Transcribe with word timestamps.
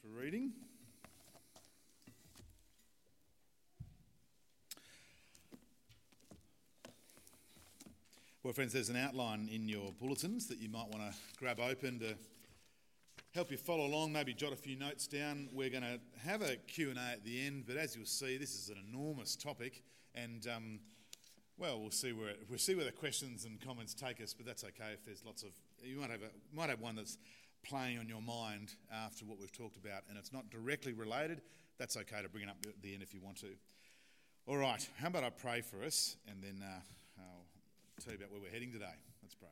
For 0.00 0.08
reading. 0.08 0.52
Well, 8.42 8.52
friends, 8.52 8.72
there's 8.72 8.88
an 8.88 8.96
outline 8.96 9.48
in 9.52 9.68
your 9.68 9.92
bulletins 10.00 10.46
that 10.48 10.58
you 10.58 10.68
might 10.68 10.88
want 10.88 11.12
to 11.12 11.14
grab 11.38 11.60
open 11.60 12.00
to 12.00 12.14
help 13.34 13.50
you 13.50 13.56
follow 13.56 13.86
along. 13.86 14.12
Maybe 14.12 14.34
jot 14.34 14.52
a 14.52 14.56
few 14.56 14.76
notes 14.76 15.06
down. 15.06 15.48
We're 15.52 15.70
going 15.70 15.82
to 15.82 16.00
have 16.24 16.42
a 16.42 16.56
Q&A 16.56 16.98
at 16.98 17.24
the 17.24 17.46
end, 17.46 17.64
but 17.66 17.76
as 17.76 17.94
you'll 17.94 18.06
see, 18.06 18.36
this 18.36 18.54
is 18.54 18.70
an 18.70 18.78
enormous 18.88 19.36
topic, 19.36 19.82
and 20.14 20.46
um, 20.46 20.80
well, 21.58 21.80
we'll 21.80 21.90
see 21.90 22.12
where 22.12 22.30
it, 22.30 22.46
we'll 22.48 22.58
see 22.58 22.74
where 22.74 22.84
the 22.84 22.92
questions 22.92 23.44
and 23.44 23.60
comments 23.60 23.94
take 23.94 24.20
us. 24.20 24.34
But 24.34 24.46
that's 24.46 24.64
okay 24.64 24.92
if 24.94 25.04
there's 25.04 25.24
lots 25.24 25.42
of 25.42 25.50
you 25.82 25.98
might 25.98 26.10
have 26.10 26.22
a, 26.22 26.56
might 26.56 26.70
have 26.70 26.80
one 26.80 26.96
that's 26.96 27.18
playing 27.62 27.98
on 27.98 28.08
your 28.08 28.22
mind 28.22 28.74
after 28.92 29.24
what 29.24 29.38
we've 29.38 29.52
talked 29.52 29.76
about, 29.76 30.02
and 30.08 30.18
it's 30.18 30.32
not 30.32 30.50
directly 30.50 30.92
related, 30.92 31.40
that's 31.78 31.96
okay 31.96 32.22
to 32.22 32.28
bring 32.28 32.44
it 32.44 32.50
up 32.50 32.56
at 32.66 32.82
the 32.82 32.92
end 32.92 33.02
if 33.02 33.14
you 33.14 33.20
want 33.20 33.36
to. 33.38 33.48
All 34.46 34.56
right, 34.56 34.86
how 34.98 35.08
about 35.08 35.24
I 35.24 35.30
pray 35.30 35.60
for 35.60 35.84
us, 35.84 36.16
and 36.28 36.42
then 36.42 36.62
uh, 36.62 36.80
I'll 37.18 37.46
tell 38.04 38.12
you 38.12 38.18
about 38.18 38.32
where 38.32 38.40
we're 38.40 38.50
heading 38.50 38.72
today. 38.72 38.96
Let's 39.22 39.34
pray. 39.34 39.48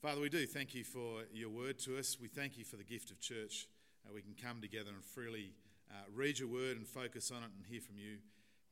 Father, 0.00 0.20
we 0.20 0.28
do 0.28 0.46
thank 0.46 0.74
you 0.74 0.82
for 0.82 1.22
your 1.32 1.50
word 1.50 1.78
to 1.80 1.96
us. 1.98 2.18
We 2.20 2.26
thank 2.26 2.58
you 2.58 2.64
for 2.64 2.76
the 2.76 2.84
gift 2.84 3.10
of 3.12 3.20
church. 3.20 3.68
Uh, 4.04 4.12
we 4.12 4.20
can 4.20 4.34
come 4.34 4.60
together 4.60 4.90
and 4.90 5.04
freely 5.04 5.52
uh, 5.90 6.04
read 6.12 6.38
your 6.38 6.48
word 6.48 6.76
and 6.76 6.86
focus 6.86 7.30
on 7.30 7.44
it 7.44 7.50
and 7.56 7.66
hear 7.66 7.80
from 7.80 7.96
you. 7.96 8.18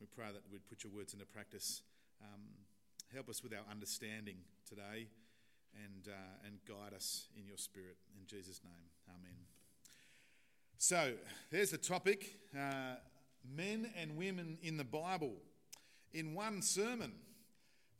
We 0.00 0.06
pray 0.06 0.27
that 0.32 0.42
we'd 0.50 0.66
put 0.69 0.82
your 0.82 0.92
words 0.92 1.12
into 1.12 1.27
practice. 1.27 1.82
Um, 2.20 2.41
help 3.14 3.28
us 3.28 3.42
with 3.42 3.52
our 3.52 3.64
understanding 3.70 4.36
today 4.69 5.06
and, 5.74 6.09
uh, 6.09 6.47
and 6.47 6.59
guide 6.66 6.95
us 6.95 7.27
in 7.37 7.47
your 7.47 7.56
spirit. 7.56 7.97
In 8.19 8.27
Jesus' 8.27 8.61
name, 8.65 8.91
amen. 9.09 9.37
So, 10.78 11.12
there's 11.50 11.70
the 11.70 11.78
topic 11.78 12.36
uh, 12.56 12.94
men 13.56 13.91
and 13.97 14.17
women 14.17 14.59
in 14.62 14.77
the 14.77 14.84
Bible 14.84 15.34
in 16.12 16.34
one 16.34 16.62
sermon. 16.62 17.12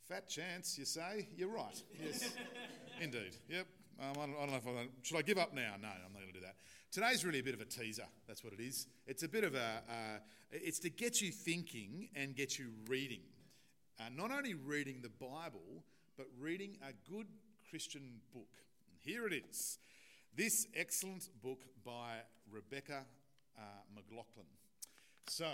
Fat 0.09 0.28
chance, 0.28 0.78
you 0.78 0.84
say? 0.84 1.28
You're 1.36 1.50
right. 1.50 1.83
Yes, 2.03 2.34
indeed. 3.00 3.36
Yep. 3.48 3.67
Um, 4.00 4.06
I, 4.11 4.27
don't, 4.27 4.34
I, 4.34 4.41
don't, 4.41 4.50
know 4.50 4.56
if 4.56 4.66
I 4.66 4.89
should 5.03 5.19
I 5.19 5.22
give 5.22 5.39
up 5.39 5.55
now. 5.55 5.75
No, 5.81 5.89
I'm 5.89 6.12
not 6.12 6.20
going 6.20 6.33
to 6.33 6.41
do 6.41 6.47
that. 6.47 6.56
Today's 6.91 7.25
really 7.25 7.41
a 7.41 7.42
bit 7.42 7.55
of 7.55 7.61
a 7.61 7.66
teaser. 7.66 8.06
That's 8.27 8.42
what 8.42 8.53
it 8.53 8.61
is. 8.61 8.87
It's 9.06 9.22
a 9.22 9.28
bit 9.28 9.44
of 9.44 9.55
a. 9.55 9.83
Uh, 9.89 10.19
it's 10.50 10.78
to 10.81 10.91
get 10.91 11.20
you 11.20 11.31
thinking 11.31 12.09
and 12.16 12.34
get 12.34 12.59
you 12.59 12.70
reading. 12.89 13.20
Uh, 14.00 14.05
not 14.16 14.31
only 14.31 14.55
reading 14.55 15.00
the 15.03 15.11
Bible, 15.11 15.84
but 16.16 16.27
reading 16.41 16.78
a 16.83 16.92
good 17.12 17.27
Christian 17.70 18.20
book. 18.34 18.48
And 18.88 18.98
here 18.98 19.26
it 19.26 19.32
is 19.32 19.78
this 20.36 20.66
excellent 20.74 21.28
book 21.40 21.64
by 21.84 22.18
Rebecca 22.50 23.04
uh, 23.56 23.62
McLaughlin. 23.94 24.46
So, 25.28 25.48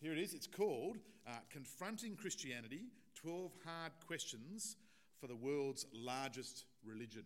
here 0.00 0.12
it 0.12 0.18
is. 0.18 0.34
It's 0.34 0.48
called 0.48 0.98
uh, 1.28 1.32
Confronting 1.50 2.16
Christianity 2.16 2.86
12 3.14 3.52
Hard 3.64 3.92
Questions 4.06 4.76
for 5.20 5.28
the 5.28 5.36
World's 5.36 5.86
Largest 5.92 6.64
Religion. 6.84 7.24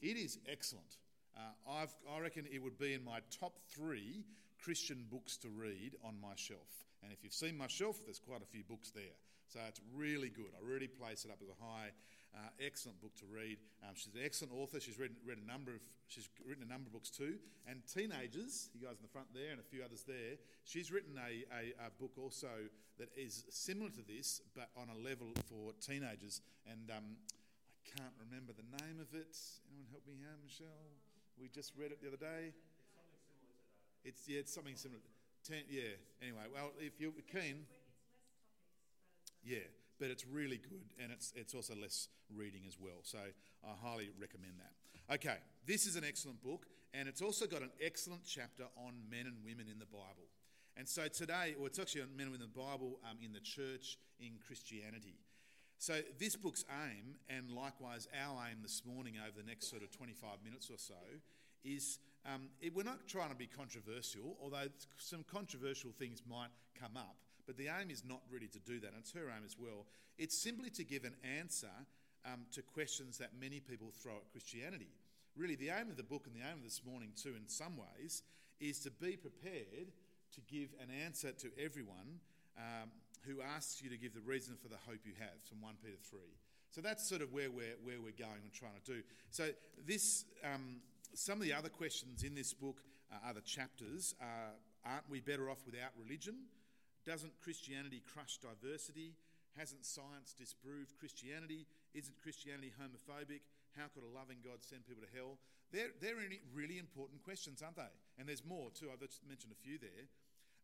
It 0.00 0.16
is 0.16 0.38
excellent. 0.48 0.98
Uh, 1.36 1.86
i 2.08 2.20
reckon 2.20 2.46
it 2.50 2.62
would 2.62 2.78
be 2.78 2.94
in 2.94 3.04
my 3.04 3.18
top 3.36 3.58
three 3.74 4.24
Christian 4.62 5.04
books 5.10 5.36
to 5.38 5.48
read 5.48 5.96
on 6.04 6.14
my 6.20 6.34
shelf. 6.36 6.84
And 7.02 7.12
if 7.12 7.24
you've 7.24 7.32
seen 7.32 7.58
my 7.58 7.66
shelf, 7.66 8.00
there's 8.04 8.20
quite 8.20 8.42
a 8.42 8.46
few 8.46 8.62
books 8.62 8.90
there. 8.90 9.16
So 9.48 9.60
it's 9.68 9.80
really 9.94 10.28
good. 10.28 10.52
I 10.56 10.66
really 10.66 10.88
place 10.88 11.24
it 11.24 11.30
up 11.30 11.38
as 11.42 11.48
a 11.48 11.64
high, 11.64 11.90
uh, 12.34 12.48
excellent 12.64 13.00
book 13.00 13.14
to 13.16 13.26
read. 13.26 13.58
Um, 13.82 13.94
she's 13.94 14.14
an 14.14 14.24
excellent 14.24 14.52
author. 14.54 14.80
She's 14.80 14.98
read, 14.98 15.12
read 15.26 15.38
a 15.38 15.46
number 15.46 15.72
of 15.72 15.80
she's 16.08 16.28
written 16.46 16.64
a 16.64 16.70
number 16.70 16.88
of 16.88 16.92
books 16.92 17.10
too. 17.10 17.36
And 17.66 17.82
teenagers, 17.86 18.70
you 18.74 18.80
guys 18.80 18.96
in 18.98 19.02
the 19.02 19.12
front 19.12 19.28
there, 19.34 19.50
and 19.50 19.60
a 19.60 19.66
few 19.66 19.82
others 19.82 20.04
there. 20.06 20.38
She's 20.64 20.90
written 20.90 21.18
a, 21.18 21.44
a, 21.50 21.86
a 21.86 21.90
book 21.98 22.14
also 22.18 22.70
that 22.98 23.10
is 23.16 23.44
similar 23.50 23.90
to 23.90 24.02
this, 24.06 24.40
but 24.54 24.70
on 24.76 24.88
a 24.88 24.98
level 24.98 25.28
for 25.48 25.72
teenagers. 25.80 26.40
And 26.70 26.90
um, 26.90 27.18
I 27.18 28.00
can't 28.00 28.14
remember 28.22 28.52
the 28.52 28.66
name 28.84 29.00
of 29.00 29.12
it. 29.14 29.36
Anyone 29.70 29.88
help 29.90 30.06
me 30.06 30.14
here, 30.18 30.36
Michelle? 30.42 30.90
We 31.40 31.48
just 31.48 31.72
read 31.76 31.92
it 31.92 32.00
the 32.00 32.08
other 32.08 32.20
day. 32.20 32.54
It's 34.04 34.28
yeah, 34.28 34.40
it's 34.40 34.54
something 34.54 34.76
similar. 34.76 35.00
Ten, 35.42 35.62
yeah. 35.68 35.98
Anyway, 36.22 36.46
well, 36.54 36.70
if 36.78 37.00
you're 37.00 37.12
keen, 37.30 37.66
yeah, 39.44 39.66
but 39.98 40.10
it's 40.10 40.26
really 40.26 40.58
good, 40.58 40.94
and 41.02 41.12
it's 41.12 41.32
it's 41.36 41.54
also 41.54 41.74
less 41.74 42.08
reading 42.34 42.62
as 42.66 42.78
well. 42.80 43.00
So 43.02 43.18
I 43.64 43.72
highly 43.82 44.10
recommend 44.20 44.54
that. 44.58 45.14
Okay, 45.14 45.36
this 45.66 45.86
is 45.86 45.96
an 45.96 46.04
excellent 46.04 46.42
book, 46.42 46.66
and 46.92 47.08
it's 47.08 47.22
also 47.22 47.46
got 47.46 47.62
an 47.62 47.70
excellent 47.80 48.22
chapter 48.26 48.64
on 48.76 48.94
men 49.10 49.26
and 49.26 49.36
women 49.44 49.66
in 49.70 49.78
the 49.78 49.86
Bible. 49.86 50.28
And 50.76 50.86
so 50.88 51.08
today, 51.08 51.54
well, 51.56 51.66
it's 51.66 51.78
actually 51.78 52.02
on 52.02 52.16
men 52.16 52.26
and 52.26 52.32
women 52.32 52.48
in 52.48 52.52
the 52.52 52.60
Bible, 52.60 53.00
um, 53.08 53.16
in 53.22 53.32
the 53.32 53.40
church, 53.40 53.96
in 54.20 54.32
Christianity. 54.46 55.16
So, 55.78 56.00
this 56.18 56.36
book's 56.36 56.64
aim, 56.88 57.16
and 57.28 57.50
likewise 57.50 58.08
our 58.16 58.46
aim 58.48 58.58
this 58.62 58.82
morning 58.86 59.14
over 59.20 59.42
the 59.42 59.46
next 59.46 59.68
sort 59.68 59.82
of 59.82 59.90
25 59.90 60.42
minutes 60.42 60.70
or 60.70 60.78
so, 60.78 60.94
is 61.64 61.98
um, 62.24 62.48
it, 62.60 62.74
we're 62.74 62.82
not 62.82 63.06
trying 63.06 63.28
to 63.28 63.36
be 63.36 63.46
controversial, 63.46 64.36
although 64.42 64.68
some 64.96 65.24
controversial 65.30 65.92
things 65.98 66.22
might 66.28 66.48
come 66.78 66.96
up, 66.96 67.16
but 67.46 67.56
the 67.56 67.68
aim 67.68 67.90
is 67.90 68.02
not 68.04 68.20
really 68.30 68.48
to 68.48 68.58
do 68.58 68.80
that, 68.80 68.88
and 68.88 68.98
it's 68.98 69.12
her 69.12 69.28
aim 69.34 69.44
as 69.44 69.56
well. 69.58 69.86
It's 70.18 70.36
simply 70.36 70.70
to 70.70 70.84
give 70.84 71.04
an 71.04 71.14
answer 71.38 71.72
um, 72.24 72.46
to 72.52 72.62
questions 72.62 73.18
that 73.18 73.30
many 73.40 73.60
people 73.60 73.88
throw 73.92 74.16
at 74.16 74.30
Christianity. 74.32 74.88
Really, 75.36 75.54
the 75.54 75.70
aim 75.70 75.90
of 75.90 75.96
the 75.96 76.02
book 76.02 76.26
and 76.26 76.34
the 76.34 76.46
aim 76.46 76.58
of 76.58 76.64
this 76.64 76.82
morning, 76.84 77.12
too, 77.14 77.34
in 77.36 77.46
some 77.46 77.76
ways, 77.76 78.22
is 78.60 78.80
to 78.80 78.90
be 78.90 79.16
prepared 79.16 79.92
to 80.34 80.40
give 80.48 80.70
an 80.80 80.88
answer 81.04 81.30
to 81.32 81.50
everyone 81.62 82.20
um, 82.58 82.90
who 83.26 83.42
asks 83.42 83.82
you 83.82 83.90
to 83.90 83.96
give 83.96 84.14
the 84.14 84.20
reason 84.20 84.54
for 84.60 84.68
the 84.68 84.78
hope 84.86 85.00
you 85.04 85.12
have 85.18 85.42
from 85.48 85.60
1 85.60 85.74
Peter 85.82 85.98
3. 86.10 86.20
So 86.70 86.80
that's 86.80 87.08
sort 87.08 87.22
of 87.22 87.32
where 87.32 87.50
we're, 87.50 87.76
where 87.84 88.00
we're 88.00 88.16
going 88.18 88.42
and 88.42 88.52
trying 88.52 88.78
to 88.84 88.92
do. 88.94 89.02
So, 89.30 89.48
this, 89.86 90.24
um, 90.44 90.80
some 91.14 91.38
of 91.38 91.44
the 91.44 91.52
other 91.52 91.68
questions 91.68 92.22
in 92.22 92.34
this 92.34 92.52
book, 92.52 92.82
uh, 93.12 93.28
other 93.28 93.40
chapters, 93.40 94.14
uh, 94.20 94.52
aren't 94.84 95.08
we 95.08 95.20
better 95.20 95.50
off 95.50 95.58
without 95.64 95.90
religion? 95.98 96.34
Doesn't 97.06 97.38
Christianity 97.38 98.02
crush 98.02 98.42
diversity? 98.42 99.14
Hasn't 99.54 99.86
science 99.86 100.34
disproved 100.34 100.98
Christianity? 100.98 101.64
Isn't 101.94 102.18
Christianity 102.20 102.74
homophobic? 102.74 103.46
How 103.78 103.86
could 103.94 104.02
a 104.02 104.10
loving 104.10 104.42
God 104.42 104.60
send 104.60 104.84
people 104.84 105.06
to 105.06 105.12
hell? 105.14 105.38
They're, 105.72 105.94
they're 106.02 106.18
really 106.52 106.78
important 106.78 107.22
questions, 107.22 107.62
aren't 107.62 107.78
they? 107.78 107.94
And 108.18 108.28
there's 108.28 108.44
more 108.44 108.68
too. 108.74 108.90
I've 108.92 109.00
just 109.00 109.22
mentioned 109.22 109.54
a 109.54 109.62
few 109.62 109.78
there. 109.78 110.10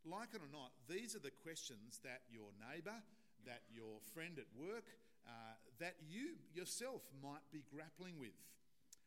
Like 0.05 0.35
it 0.35 0.43
or 0.43 0.51
not, 0.51 0.75
these 0.91 1.15
are 1.15 1.23
the 1.23 1.31
questions 1.31 2.03
that 2.03 2.27
your 2.27 2.51
neighbour, 2.59 2.99
that 3.47 3.63
your 3.71 4.03
friend 4.13 4.35
at 4.35 4.51
work, 4.59 4.85
uh, 5.27 5.55
that 5.79 5.95
you 6.11 6.43
yourself 6.53 7.07
might 7.23 7.47
be 7.55 7.63
grappling 7.71 8.19
with. 8.19 8.35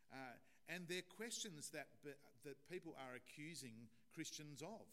Uh, 0.07 0.39
and 0.71 0.87
they're 0.87 1.05
questions 1.19 1.69
that, 1.75 1.91
that 2.47 2.55
people 2.71 2.95
are 2.95 3.19
accusing 3.19 3.91
Christians 4.15 4.61
of. 4.61 4.87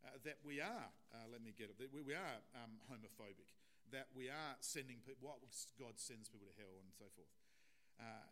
Uh, 0.00 0.16
that 0.24 0.40
we 0.40 0.64
are, 0.64 0.88
uh, 1.12 1.28
let 1.28 1.44
me 1.44 1.52
get 1.52 1.68
it, 1.68 1.76
we, 1.76 2.00
we 2.00 2.16
are 2.16 2.40
um, 2.56 2.80
homophobic, 2.88 3.52
that 3.92 4.08
we 4.16 4.32
are 4.32 4.56
sending 4.64 4.96
people, 5.04 5.20
what 5.20 5.44
God 5.76 6.00
sends 6.00 6.32
people 6.32 6.48
to 6.48 6.56
hell 6.56 6.72
and 6.80 6.88
so 6.96 7.04
forth. 7.12 7.28
Uh, 8.00 8.24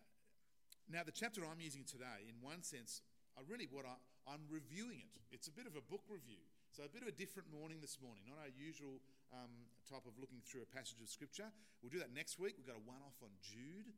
now, 0.89 1.05
the 1.05 1.13
chapter 1.13 1.45
I'm 1.45 1.61
using 1.61 1.85
today, 1.85 2.25
in 2.25 2.41
one 2.41 2.65
sense, 2.65 3.05
I 3.37 3.45
really 3.45 3.69
what 3.69 3.85
I, 3.85 4.01
I'm 4.25 4.49
reviewing 4.49 5.05
it. 5.05 5.13
It's 5.29 5.45
a 5.45 5.53
bit 5.53 5.69
of 5.69 5.77
a 5.77 5.85
book 5.85 6.01
review. 6.09 6.41
So, 6.73 6.85
a 6.85 6.89
bit 6.89 7.05
of 7.05 7.09
a 7.09 7.17
different 7.17 7.53
morning 7.53 7.85
this 7.85 8.01
morning, 8.01 8.25
not 8.25 8.41
our 8.41 8.49
usual 8.49 9.05
um, 9.29 9.69
type 9.85 10.09
of 10.09 10.17
looking 10.17 10.41
through 10.41 10.65
a 10.65 10.71
passage 10.73 11.05
of 11.05 11.13
Scripture. 11.13 11.53
We'll 11.85 11.93
do 11.93 12.01
that 12.01 12.17
next 12.17 12.41
week. 12.41 12.57
We've 12.57 12.69
got 12.69 12.81
a 12.81 12.87
one 12.89 13.05
off 13.05 13.21
on 13.21 13.33
Jude. 13.45 13.93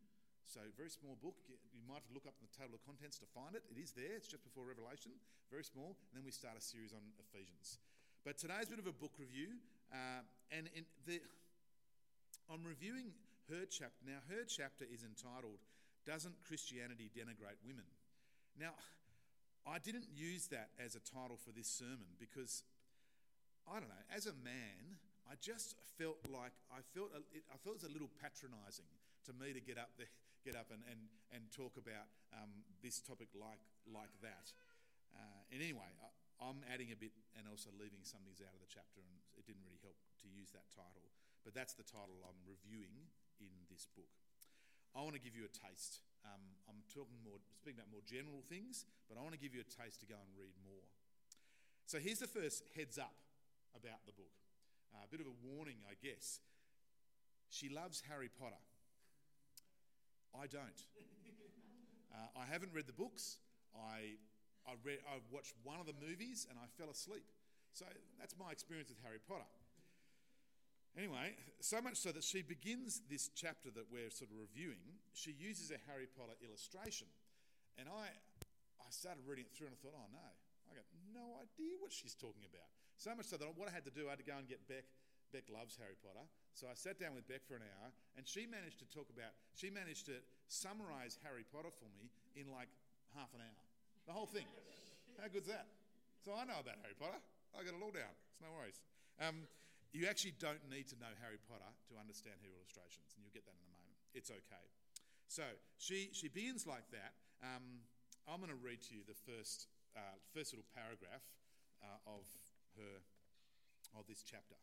So, 0.50 0.58
very 0.74 0.90
small 0.90 1.14
book. 1.22 1.38
You 1.46 1.86
might 1.86 2.02
look 2.10 2.26
up 2.26 2.34
in 2.42 2.50
the 2.50 2.54
table 2.58 2.74
of 2.74 2.82
contents 2.82 3.22
to 3.22 3.26
find 3.30 3.54
it. 3.54 3.62
It 3.70 3.78
is 3.78 3.94
there, 3.94 4.18
it's 4.18 4.26
just 4.26 4.42
before 4.42 4.66
Revelation. 4.66 5.14
Very 5.46 5.62
small. 5.62 5.94
And 6.10 6.18
then 6.18 6.26
we 6.26 6.34
start 6.34 6.58
a 6.58 6.64
series 6.64 6.90
on 6.90 6.98
Ephesians. 7.22 7.78
But 8.26 8.34
today's 8.34 8.66
a 8.66 8.74
bit 8.74 8.82
of 8.82 8.90
a 8.90 8.96
book 8.98 9.14
review. 9.14 9.62
Uh, 9.94 10.26
and 10.50 10.66
in 10.74 10.82
the, 11.06 11.22
I'm 12.50 12.66
reviewing 12.66 13.14
her 13.46 13.62
chapter. 13.62 14.02
Now, 14.02 14.26
her 14.26 14.42
chapter 14.42 14.82
is 14.82 15.06
entitled 15.06 15.62
Doesn't 16.02 16.34
Christianity 16.42 17.14
Denigrate 17.14 17.62
Women? 17.62 17.86
Now, 18.58 18.74
I 19.62 19.78
didn't 19.78 20.10
use 20.10 20.50
that 20.50 20.74
as 20.82 20.98
a 20.98 21.02
title 21.06 21.38
for 21.38 21.54
this 21.54 21.70
sermon 21.70 22.18
because, 22.18 22.66
I 23.70 23.78
don't 23.78 23.86
know, 23.86 24.06
as 24.10 24.26
a 24.26 24.34
man, 24.42 24.98
I 25.30 25.38
just 25.38 25.78
felt 25.94 26.18
like 26.26 26.58
I 26.74 26.82
felt 26.90 27.14
I 27.14 27.54
felt 27.62 27.78
it 27.78 27.86
was 27.86 27.90
a 27.90 27.94
little 27.94 28.10
patronising 28.18 28.90
to 29.26 29.32
me 29.38 29.52
to 29.52 29.60
get 29.60 29.78
up 29.78 29.94
there, 29.94 30.10
get 30.44 30.56
up 30.56 30.72
and, 30.72 30.80
and, 30.88 31.00
and 31.30 31.48
talk 31.52 31.76
about 31.76 32.08
um, 32.32 32.64
this 32.80 33.00
topic 33.00 33.32
like 33.36 33.60
like 33.88 34.12
that. 34.24 34.52
Uh, 35.12 35.42
and 35.50 35.60
anyway, 35.60 35.90
I, 36.00 36.08
I'm 36.40 36.64
adding 36.70 36.94
a 36.94 36.98
bit 36.98 37.12
and 37.36 37.44
also 37.50 37.68
leaving 37.76 38.04
some 38.06 38.22
things 38.24 38.40
out 38.40 38.54
of 38.54 38.62
the 38.62 38.70
chapter, 38.70 39.02
and 39.02 39.14
it 39.36 39.44
didn't 39.44 39.64
really 39.66 39.82
help 39.82 39.98
to 40.24 40.26
use 40.30 40.54
that 40.56 40.68
title. 40.72 41.04
But 41.44 41.56
that's 41.56 41.74
the 41.74 41.84
title 41.84 42.20
I'm 42.24 42.40
reviewing 42.44 43.10
in 43.40 43.52
this 43.72 43.88
book. 43.96 44.12
I 44.92 45.00
want 45.00 45.14
to 45.14 45.22
give 45.22 45.38
you 45.38 45.46
a 45.46 45.52
taste 45.52 46.04
um, 46.24 46.42
I'm 46.68 46.80
talking 46.92 47.16
more, 47.24 47.40
speaking 47.56 47.80
about 47.80 47.92
more 47.92 48.04
general 48.04 48.44
things, 48.48 48.84
but 49.08 49.16
I 49.16 49.24
want 49.24 49.32
to 49.32 49.40
give 49.40 49.56
you 49.56 49.64
a 49.64 49.70
taste 49.70 50.00
to 50.04 50.08
go 50.08 50.16
and 50.20 50.30
read 50.36 50.52
more. 50.64 50.84
So 51.88 51.98
here's 51.98 52.20
the 52.20 52.30
first 52.30 52.62
heads 52.76 53.00
up 53.00 53.16
about 53.72 54.04
the 54.04 54.12
book. 54.12 54.32
Uh, 54.92 55.06
a 55.06 55.08
bit 55.08 55.20
of 55.20 55.28
a 55.30 55.36
warning, 55.46 55.80
I 55.88 55.96
guess. 55.96 56.40
She 57.48 57.68
loves 57.68 58.02
Harry 58.06 58.28
Potter. 58.28 58.60
I 60.34 60.46
don't. 60.46 60.80
Uh, 62.12 62.42
I 62.42 62.44
haven't 62.46 62.72
read 62.74 62.86
the 62.86 62.96
books. 62.96 63.38
I, 63.74 64.18
I, 64.66 64.74
read, 64.82 64.98
I 65.06 65.22
watched 65.30 65.54
one 65.62 65.78
of 65.80 65.86
the 65.86 65.96
movies 65.98 66.46
and 66.48 66.58
I 66.58 66.66
fell 66.78 66.90
asleep. 66.90 67.24
So 67.72 67.86
that's 68.18 68.34
my 68.38 68.50
experience 68.50 68.90
with 68.90 68.98
Harry 69.06 69.22
Potter. 69.22 69.46
Anyway, 70.98 71.38
so 71.62 71.78
much 71.78 72.02
so 72.02 72.10
that 72.10 72.26
she 72.26 72.42
begins 72.42 73.02
this 73.06 73.30
chapter 73.30 73.70
that 73.70 73.86
we're 73.86 74.10
sort 74.10 74.30
of 74.34 74.42
reviewing, 74.42 74.98
she 75.14 75.30
uses 75.30 75.70
a 75.70 75.78
Harry 75.86 76.10
Potter 76.10 76.34
illustration. 76.42 77.06
And 77.78 77.86
I, 77.86 78.10
I 78.82 78.88
started 78.90 79.22
reading 79.22 79.46
it 79.46 79.54
through 79.54 79.70
and 79.70 79.78
I 79.78 79.80
thought, 79.80 79.94
oh 79.94 80.10
no, 80.10 80.28
I 80.66 80.74
got 80.74 80.90
no 81.14 81.38
idea 81.38 81.78
what 81.78 81.94
she's 81.94 82.18
talking 82.18 82.42
about. 82.42 82.66
So 82.98 83.14
much 83.14 83.30
so 83.30 83.38
that 83.38 83.46
what 83.54 83.70
I 83.70 83.72
had 83.72 83.86
to 83.86 83.94
do, 83.94 84.10
I 84.10 84.18
had 84.18 84.22
to 84.22 84.26
go 84.26 84.34
and 84.34 84.50
get 84.50 84.66
Beck. 84.66 84.84
Beck 85.30 85.46
loves 85.46 85.78
Harry 85.78 85.94
Potter. 86.02 86.26
So 86.54 86.68
I 86.68 86.74
sat 86.74 87.00
down 87.00 87.16
with 87.16 87.24
Beck 87.30 87.46
for 87.46 87.56
an 87.56 87.64
hour 87.64 87.88
and 88.18 88.26
she 88.26 88.44
managed 88.44 88.78
to 88.84 88.88
talk 88.90 89.08
about, 89.08 89.32
she 89.56 89.70
managed 89.70 90.06
to 90.12 90.18
summarize 90.50 91.16
Harry 91.24 91.46
Potter 91.48 91.72
for 91.72 91.88
me 91.94 92.10
in 92.36 92.50
like 92.50 92.68
half 93.16 93.32
an 93.32 93.40
hour. 93.40 93.64
The 94.06 94.12
whole 94.12 94.28
thing. 94.28 94.46
How 95.16 95.28
good's 95.30 95.48
that? 95.48 95.68
So 96.24 96.36
I 96.36 96.44
know 96.44 96.60
about 96.60 96.76
Harry 96.84 96.96
Potter. 96.98 97.20
I 97.56 97.64
got 97.64 97.74
it 97.74 97.82
all 97.82 97.94
down. 97.94 98.12
It's 98.30 98.42
no 98.42 98.52
worries. 98.52 98.80
Um, 99.18 99.48
you 99.90 100.06
actually 100.06 100.38
don't 100.38 100.62
need 100.70 100.86
to 100.94 100.96
know 101.00 101.10
Harry 101.18 101.40
Potter 101.50 101.66
to 101.90 101.98
understand 101.98 102.38
her 102.44 102.50
illustrations, 102.50 103.10
and 103.16 103.26
you'll 103.26 103.34
get 103.34 103.42
that 103.48 103.58
in 103.58 103.64
a 103.66 103.72
moment. 103.74 103.98
It's 104.14 104.30
okay. 104.30 104.66
So 105.26 105.42
she, 105.78 106.10
she 106.14 106.30
begins 106.30 106.66
like 106.66 106.86
that. 106.94 107.18
Um, 107.42 107.82
I'm 108.30 108.38
going 108.38 108.54
to 108.54 108.62
read 108.62 108.82
to 108.86 108.94
you 108.94 109.02
the 109.02 109.18
first, 109.18 109.66
uh, 109.98 110.18
first 110.30 110.54
little 110.54 110.66
paragraph 110.70 111.24
uh, 111.82 111.98
of 112.06 112.22
her 112.78 113.02
of 113.98 114.06
this 114.06 114.22
chapter. 114.22 114.54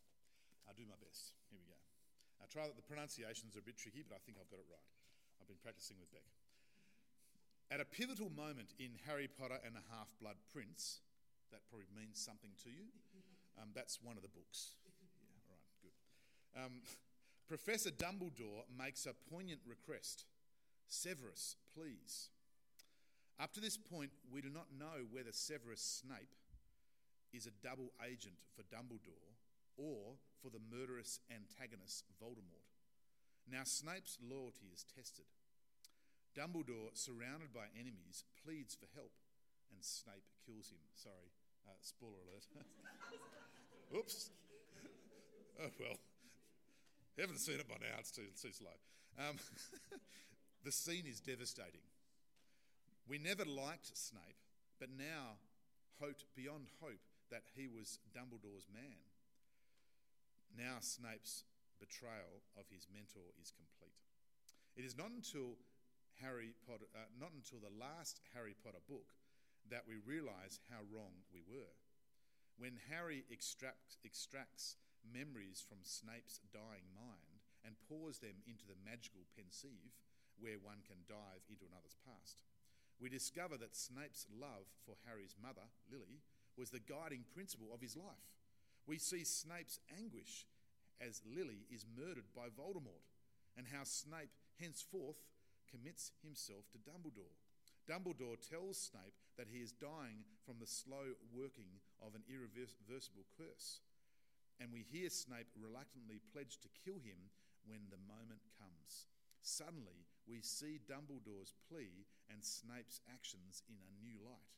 I'll 0.67 0.75
do 0.75 0.85
my 0.85 0.99
best. 0.99 1.33
Here 1.49 1.57
we 1.57 1.65
go. 1.65 1.79
I 2.43 2.45
try 2.51 2.67
that 2.67 2.75
the 2.75 2.85
pronunciations 2.85 3.55
are 3.55 3.63
a 3.63 3.67
bit 3.67 3.79
tricky, 3.79 4.03
but 4.03 4.19
I 4.19 4.21
think 4.21 4.37
I've 4.37 4.51
got 4.51 4.61
it 4.61 4.69
right. 4.69 4.87
I've 5.39 5.47
been 5.47 5.63
practicing 5.63 5.97
with 5.97 6.11
Beck. 6.11 6.27
At 7.71 7.79
a 7.79 7.87
pivotal 7.87 8.31
moment 8.31 8.75
in 8.79 8.95
Harry 9.07 9.27
Potter 9.27 9.59
and 9.63 9.75
the 9.75 9.83
Half 9.91 10.07
Blood 10.19 10.39
Prince, 10.51 11.03
that 11.51 11.63
probably 11.67 11.87
means 11.91 12.19
something 12.19 12.51
to 12.63 12.69
you. 12.69 12.91
Um, 13.57 13.73
that's 13.73 13.97
one 14.03 14.17
of 14.17 14.21
the 14.21 14.29
books. 14.29 14.77
Um, 16.55 16.81
Professor 17.47 17.89
Dumbledore 17.89 18.69
makes 18.69 19.07
a 19.07 19.13
poignant 19.33 19.61
request 19.65 20.25
Severus, 20.87 21.55
please. 21.73 22.29
Up 23.39 23.53
to 23.53 23.59
this 23.59 23.77
point, 23.77 24.11
we 24.31 24.41
do 24.41 24.49
not 24.49 24.67
know 24.77 25.05
whether 25.11 25.31
Severus 25.31 26.01
Snape 26.03 26.35
is 27.33 27.45
a 27.45 27.65
double 27.65 27.91
agent 28.05 28.35
for 28.55 28.61
Dumbledore 28.63 29.36
or 29.77 30.17
for 30.41 30.49
the 30.49 30.59
murderous 30.59 31.19
antagonist 31.31 32.05
Voldemort. 32.21 32.67
Now, 33.49 33.63
Snape's 33.63 34.17
loyalty 34.19 34.73
is 34.73 34.83
tested. 34.83 35.25
Dumbledore, 36.35 36.93
surrounded 36.93 37.53
by 37.53 37.71
enemies, 37.73 38.25
pleads 38.43 38.75
for 38.75 38.87
help, 38.93 39.13
and 39.71 39.81
Snape 39.81 40.27
kills 40.45 40.69
him. 40.69 40.83
Sorry, 40.93 41.31
uh, 41.65 41.77
spoiler 41.81 42.21
alert. 42.27 42.45
Oops. 43.97 44.29
Oh 45.59 45.71
well 45.79 45.97
haven't 47.21 47.39
seen 47.39 47.59
it 47.59 47.67
by 47.67 47.75
now, 47.81 47.97
it's 47.99 48.11
too, 48.11 48.29
too 48.39 48.53
slow. 48.53 48.77
Um, 49.17 49.37
the 50.63 50.71
scene 50.71 51.05
is 51.07 51.19
devastating. 51.19 51.81
We 53.07 53.17
never 53.17 53.45
liked 53.45 53.89
Snape, 53.97 54.37
but 54.79 54.89
now 54.95 55.41
hoped 55.99 56.25
beyond 56.35 56.67
hope 56.81 57.01
that 57.31 57.43
he 57.55 57.67
was 57.67 57.99
Dumbledore's 58.13 58.67
man. 58.71 59.01
Now 60.55 60.79
Snape's 60.79 61.43
betrayal 61.79 62.45
of 62.57 62.65
his 62.69 62.87
mentor 62.89 63.33
is 63.41 63.53
complete. 63.53 63.97
It 64.75 64.85
is 64.85 64.97
not 64.97 65.09
until 65.09 65.57
Harry 66.21 66.53
Potter, 66.65 66.89
uh, 66.93 67.09
not 67.17 67.33
until 67.33 67.61
the 67.61 67.73
last 67.73 68.21
Harry 68.33 68.55
Potter 68.57 68.81
book 68.89 69.13
that 69.69 69.85
we 69.85 70.01
realise 70.01 70.61
how 70.69 70.85
wrong 70.89 71.25
we 71.33 71.41
were. 71.45 71.75
When 72.57 72.81
Harry 72.89 73.25
extracts, 73.29 73.97
extracts 74.01 74.77
memories 75.05 75.61
from 75.61 75.85
Snape's 75.85 76.41
dying 76.49 76.89
mind 76.95 77.45
and 77.61 77.77
pours 77.85 78.17
them 78.17 78.41
into 78.47 78.65
the 78.65 78.79
magical 78.81 79.29
Pensieve, 79.37 79.93
where 80.39 80.61
one 80.61 80.81
can 80.85 81.05
dive 81.05 81.45
into 81.49 81.65
another's 81.69 81.97
past. 82.05 82.41
We 82.97 83.09
discover 83.09 83.57
that 83.57 83.77
Snape's 83.77 84.25
love 84.29 84.65
for 84.85 84.97
Harry's 85.05 85.37
mother, 85.37 85.69
Lily, 85.85 86.25
was 86.57 86.73
the 86.73 86.81
guiding 86.81 87.25
principle 87.29 87.69
of 87.69 87.81
his 87.81 87.93
life. 87.93 88.33
We 88.87 88.97
see 88.97 89.23
Snape's 89.23 89.79
anguish 89.99 90.47
as 90.99 91.21
Lily 91.25 91.67
is 91.69 91.85
murdered 91.85 92.33
by 92.35 92.47
Voldemort, 92.47 93.05
and 93.55 93.67
how 93.67 93.83
Snape 93.83 94.31
henceforth 94.59 95.17
commits 95.69 96.11
himself 96.23 96.65
to 96.71 96.79
Dumbledore. 96.79 97.35
Dumbledore 97.85 98.37
tells 98.39 98.79
Snape 98.79 99.13
that 99.37 99.47
he 99.51 99.59
is 99.59 99.71
dying 99.71 100.25
from 100.45 100.55
the 100.59 100.65
slow 100.65 101.13
working 101.31 101.83
of 102.01 102.15
an 102.15 102.23
irreversible 102.29 103.25
curse 103.37 103.81
and 104.59 104.73
we 104.73 104.85
hear 104.89 105.09
Snape 105.09 105.49
reluctantly 105.53 106.21
pledge 106.33 106.57
to 106.61 106.77
kill 106.81 106.97
him 106.97 107.29
when 107.65 107.89
the 107.89 108.01
moment 108.09 108.41
comes. 108.57 109.05
Suddenly, 109.41 110.09
we 110.25 110.41
see 110.41 110.81
Dumbledore's 110.89 111.53
plea 111.69 112.05
and 112.29 112.43
Snape's 112.43 112.99
actions 113.07 113.63
in 113.69 113.77
a 113.77 113.97
new 114.01 114.17
light. 114.25 114.57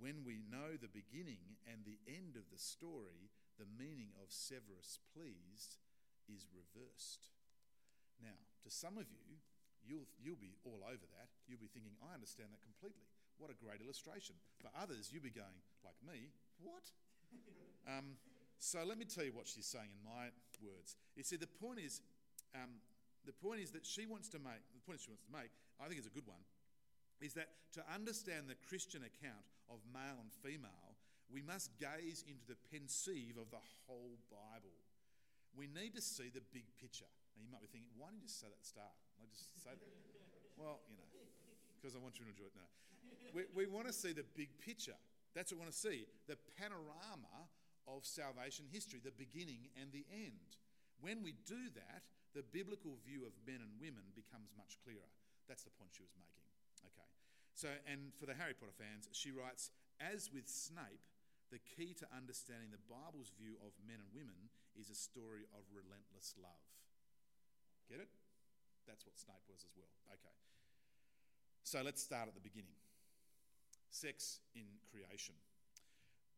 When 0.00 0.24
we 0.24 0.40
know 0.48 0.74
the 0.74 0.90
beginning 0.90 1.60
and 1.68 1.84
the 1.84 2.00
end 2.08 2.34
of 2.40 2.48
the 2.48 2.58
story, 2.58 3.28
the 3.60 3.68
meaning 3.76 4.16
of 4.16 4.32
Severus 4.32 4.96
pleased 5.12 5.76
is 6.24 6.48
reversed. 6.48 7.28
Now, 8.24 8.40
to 8.64 8.72
some 8.72 8.96
of 8.96 9.04
you, 9.12 9.36
you'll, 9.84 10.08
you'll 10.16 10.40
be 10.40 10.56
all 10.64 10.80
over 10.80 11.04
that. 11.20 11.28
You'll 11.44 11.60
be 11.60 11.68
thinking, 11.68 11.92
I 12.00 12.16
understand 12.16 12.56
that 12.56 12.64
completely. 12.64 13.04
What 13.36 13.52
a 13.52 13.56
great 13.56 13.84
illustration. 13.84 14.36
For 14.64 14.72
others, 14.72 15.12
you'll 15.12 15.24
be 15.24 15.32
going, 15.32 15.60
like 15.84 15.96
me, 16.00 16.32
what? 16.64 16.88
um, 17.92 18.16
so 18.56 18.80
let 18.84 18.96
me 18.96 19.04
tell 19.04 19.24
you 19.24 19.32
what 19.32 19.48
she's 19.48 19.68
saying 19.68 19.92
in 19.92 20.00
my 20.04 20.32
words. 20.60 20.96
You 21.16 21.24
see, 21.24 21.36
the 21.36 21.48
point 21.48 21.80
is, 21.80 22.00
um, 22.56 22.80
the 23.24 23.32
point 23.32 23.60
is 23.60 23.72
that 23.72 23.84
she 23.84 24.04
wants 24.04 24.28
to 24.36 24.38
make. 24.40 24.60
The 24.72 24.84
point 24.84 25.00
she 25.00 25.12
wants 25.12 25.24
to 25.24 25.32
make, 25.32 25.52
I 25.80 25.88
think, 25.88 26.00
is 26.00 26.08
a 26.08 26.12
good 26.12 26.28
one, 26.28 26.40
is 27.20 27.32
that 27.36 27.48
to 27.76 27.84
understand 27.92 28.48
the 28.48 28.56
Christian 28.68 29.04
account 29.04 29.44
of 29.68 29.80
male 29.88 30.20
and 30.20 30.32
female, 30.44 30.96
we 31.30 31.42
must 31.42 31.70
gaze 31.78 32.26
into 32.26 32.42
the 32.50 32.58
pensieve 32.70 33.38
of 33.38 33.50
the 33.54 33.62
whole 33.86 34.18
Bible. 34.30 34.74
We 35.54 35.66
need 35.66 35.94
to 35.94 36.02
see 36.02 36.30
the 36.30 36.42
big 36.54 36.66
picture. 36.78 37.08
Now 37.34 37.42
you 37.42 37.50
might 37.50 37.62
be 37.62 37.70
thinking, 37.70 37.90
why 37.98 38.10
didn't 38.10 38.26
you 38.26 38.30
say 38.30 38.50
that 38.50 38.58
at 38.58 38.62
the 38.62 38.70
start? 38.70 38.94
I 39.18 39.26
just 39.30 39.50
say 39.62 39.74
that. 39.74 39.90
well, 40.58 40.82
you 40.90 40.98
know, 40.98 41.06
because 41.78 41.96
I 41.96 42.00
want 42.02 42.18
you 42.18 42.26
to 42.26 42.30
enjoy 42.30 42.50
it. 42.50 42.54
No, 42.54 42.66
we, 43.32 43.46
we 43.54 43.64
want 43.70 43.86
to 43.86 43.94
see 43.94 44.12
the 44.12 44.26
big 44.36 44.50
picture. 44.60 44.98
That's 45.34 45.50
what 45.50 45.62
we 45.62 45.70
want 45.70 45.74
to 45.74 45.80
see. 45.80 46.06
The 46.26 46.36
panorama 46.58 47.48
of 47.86 48.04
salvation 48.04 48.66
history, 48.68 49.00
the 49.02 49.14
beginning 49.14 49.70
and 49.78 49.90
the 49.94 50.04
end. 50.10 50.58
When 51.00 51.22
we 51.22 51.38
do 51.46 51.70
that, 51.78 52.04
the 52.34 52.44
biblical 52.44 52.98
view 53.02 53.26
of 53.26 53.34
men 53.42 53.58
and 53.64 53.72
women 53.80 54.12
becomes 54.14 54.52
much 54.54 54.78
clearer. 54.84 55.08
That's 55.48 55.66
the 55.66 55.74
point 55.74 55.90
she 55.96 56.06
was 56.06 56.14
making. 56.14 56.46
Okay. 56.86 57.08
So, 57.58 57.68
and 57.90 58.14
for 58.14 58.26
the 58.26 58.36
Harry 58.38 58.54
Potter 58.54 58.76
fans, 58.76 59.10
she 59.10 59.34
writes 59.34 59.74
As 59.98 60.30
with 60.30 60.46
Snape, 60.46 61.02
the 61.50 61.58
key 61.58 61.94
to 61.98 62.06
understanding 62.14 62.70
the 62.70 62.82
Bible's 62.86 63.34
view 63.34 63.58
of 63.62 63.74
men 63.82 63.98
and 63.98 64.10
women 64.14 64.50
is 64.78 64.88
a 64.88 64.98
story 64.98 65.46
of 65.50 65.66
relentless 65.74 66.38
love. 66.38 66.64
Get 67.90 67.98
it? 67.98 68.10
That's 68.86 69.02
what 69.02 69.18
Snape 69.18 69.42
was 69.50 69.66
as 69.66 69.74
well. 69.74 69.90
Okay. 70.14 70.36
So 71.66 71.82
let's 71.82 72.02
start 72.02 72.30
at 72.30 72.34
the 72.34 72.42
beginning 72.42 72.78
sex 73.90 74.38
in 74.54 74.78
creation. 74.86 75.34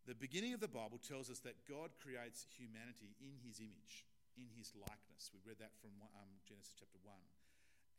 The 0.08 0.16
beginning 0.16 0.56
of 0.56 0.64
the 0.64 0.72
Bible 0.72 0.98
tells 0.98 1.28
us 1.28 1.44
that 1.46 1.68
God 1.68 1.94
creates 2.00 2.48
humanity 2.48 3.14
in 3.20 3.38
his 3.44 3.60
image, 3.60 4.08
in 4.34 4.48
his 4.56 4.72
likeness. 4.74 5.30
We 5.30 5.44
read 5.44 5.60
that 5.62 5.76
from 5.78 5.94
um, 6.00 6.32
Genesis 6.48 6.74
chapter 6.74 6.98
1. 7.04 7.14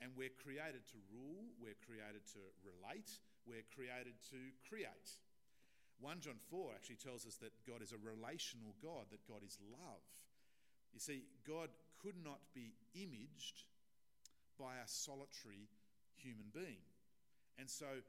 And 0.01 0.11
we're 0.17 0.33
created 0.35 0.83
to 0.91 0.99
rule, 1.13 1.53
we're 1.61 1.79
created 1.79 2.27
to 2.35 2.41
relate, 2.65 3.07
we're 3.47 3.63
created 3.71 4.19
to 4.33 4.41
create. 4.67 5.15
1 6.03 6.19
John 6.19 6.37
4 6.51 6.75
actually 6.75 6.99
tells 6.99 7.25
us 7.25 7.39
that 7.39 7.55
God 7.65 7.81
is 7.81 7.95
a 7.95 8.01
relational 8.03 8.75
God, 8.83 9.07
that 9.11 9.23
God 9.25 9.39
is 9.45 9.57
love. 9.71 10.03
You 10.93 10.99
see, 10.99 11.23
God 11.47 11.69
could 11.97 12.19
not 12.19 12.39
be 12.53 12.75
imaged 12.93 13.63
by 14.59 14.75
a 14.75 14.87
solitary 14.87 15.71
human 16.13 16.51
being. 16.53 16.83
And 17.57 17.69
so, 17.69 18.03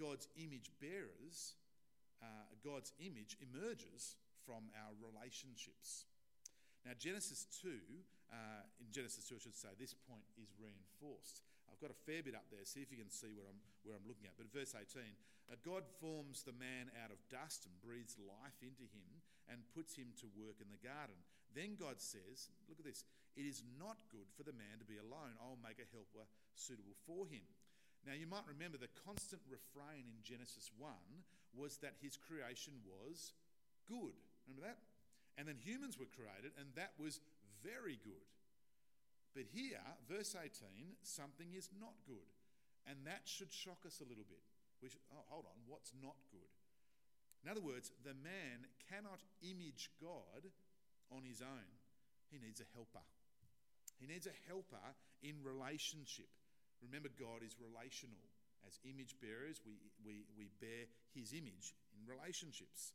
God's 0.00 0.28
image 0.40 0.70
bearers 0.80 1.54
uh, 2.22 2.50
God's 2.64 2.92
image 2.98 3.38
emerges 3.38 4.16
from 4.42 4.70
our 4.74 4.92
relationships. 4.98 6.06
Now, 6.84 6.92
Genesis 6.98 7.46
2, 7.62 7.68
uh, 8.32 8.36
in 8.80 8.90
Genesis 8.90 9.28
2, 9.28 9.36
I 9.36 9.38
should 9.38 9.56
say, 9.56 9.68
this 9.78 9.94
point 9.94 10.26
is 10.40 10.50
reinforced. 10.58 11.42
I've 11.68 11.80
got 11.80 11.94
a 11.94 12.04
fair 12.08 12.24
bit 12.24 12.34
up 12.34 12.48
there, 12.50 12.64
see 12.64 12.82
if 12.82 12.90
you 12.90 12.98
can 12.98 13.12
see 13.12 13.30
where 13.32 13.46
I'm, 13.46 13.60
where 13.84 13.94
I'm 13.94 14.08
looking 14.08 14.26
at. 14.26 14.36
But 14.36 14.50
verse 14.50 14.74
18 14.74 15.04
uh, 15.48 15.56
God 15.64 15.88
forms 15.96 16.44
the 16.44 16.52
man 16.52 16.92
out 17.00 17.08
of 17.08 17.20
dust 17.32 17.64
and 17.64 17.72
breathes 17.80 18.20
life 18.20 18.60
into 18.60 18.84
him 18.92 19.24
and 19.48 19.64
puts 19.72 19.96
him 19.96 20.12
to 20.20 20.28
work 20.36 20.60
in 20.60 20.68
the 20.68 20.84
garden. 20.84 21.16
Then 21.56 21.80
God 21.80 22.04
says, 22.04 22.52
Look 22.68 22.76
at 22.76 22.84
this, 22.84 23.08
it 23.32 23.48
is 23.48 23.64
not 23.80 23.96
good 24.12 24.28
for 24.36 24.44
the 24.44 24.52
man 24.52 24.76
to 24.76 24.88
be 24.88 25.00
alone. 25.00 25.40
I'll 25.40 25.60
make 25.64 25.80
a 25.80 25.88
helper 25.88 26.28
suitable 26.52 26.96
for 27.08 27.24
him. 27.24 27.48
Now, 28.04 28.14
you 28.14 28.28
might 28.28 28.46
remember 28.46 28.76
the 28.76 28.92
constant 29.04 29.42
refrain 29.48 30.06
in 30.06 30.22
Genesis 30.22 30.70
1 30.76 30.92
was 31.56 31.80
that 31.80 31.98
his 31.98 32.14
creation 32.14 32.76
was 32.84 33.32
good. 33.88 34.14
Remember 34.46 34.68
that? 34.68 34.78
And 35.40 35.48
then 35.48 35.58
humans 35.58 35.98
were 35.98 36.10
created, 36.10 36.52
and 36.58 36.68
that 36.76 36.92
was 37.00 37.20
very 37.64 37.98
good. 38.04 38.26
But 39.34 39.44
here, 39.52 39.82
verse 40.08 40.34
18, 40.34 40.98
something 41.02 41.54
is 41.54 41.70
not 41.80 41.94
good. 42.06 42.32
And 42.88 43.04
that 43.04 43.28
should 43.28 43.52
shock 43.52 43.84
us 43.84 44.00
a 44.00 44.08
little 44.08 44.24
bit. 44.24 44.40
We 44.82 44.88
should, 44.88 45.04
oh, 45.12 45.26
hold 45.28 45.44
on, 45.44 45.58
what's 45.68 45.92
not 46.00 46.16
good? 46.32 46.52
In 47.44 47.50
other 47.50 47.62
words, 47.62 47.92
the 48.02 48.16
man 48.18 48.66
cannot 48.90 49.22
image 49.42 49.90
God 50.00 50.50
on 51.12 51.22
his 51.22 51.42
own. 51.42 51.68
He 52.30 52.38
needs 52.38 52.60
a 52.60 52.68
helper. 52.74 53.04
He 54.00 54.06
needs 54.06 54.26
a 54.26 54.40
helper 54.46 54.82
in 55.22 55.42
relationship. 55.42 56.30
Remember, 56.82 57.10
God 57.10 57.42
is 57.42 57.58
relational. 57.58 58.22
As 58.66 58.78
image 58.84 59.16
bearers, 59.22 59.62
we, 59.64 59.78
we, 60.04 60.26
we 60.36 60.50
bear 60.60 60.86
his 61.14 61.32
image 61.32 61.74
in 61.94 62.04
relationships. 62.06 62.92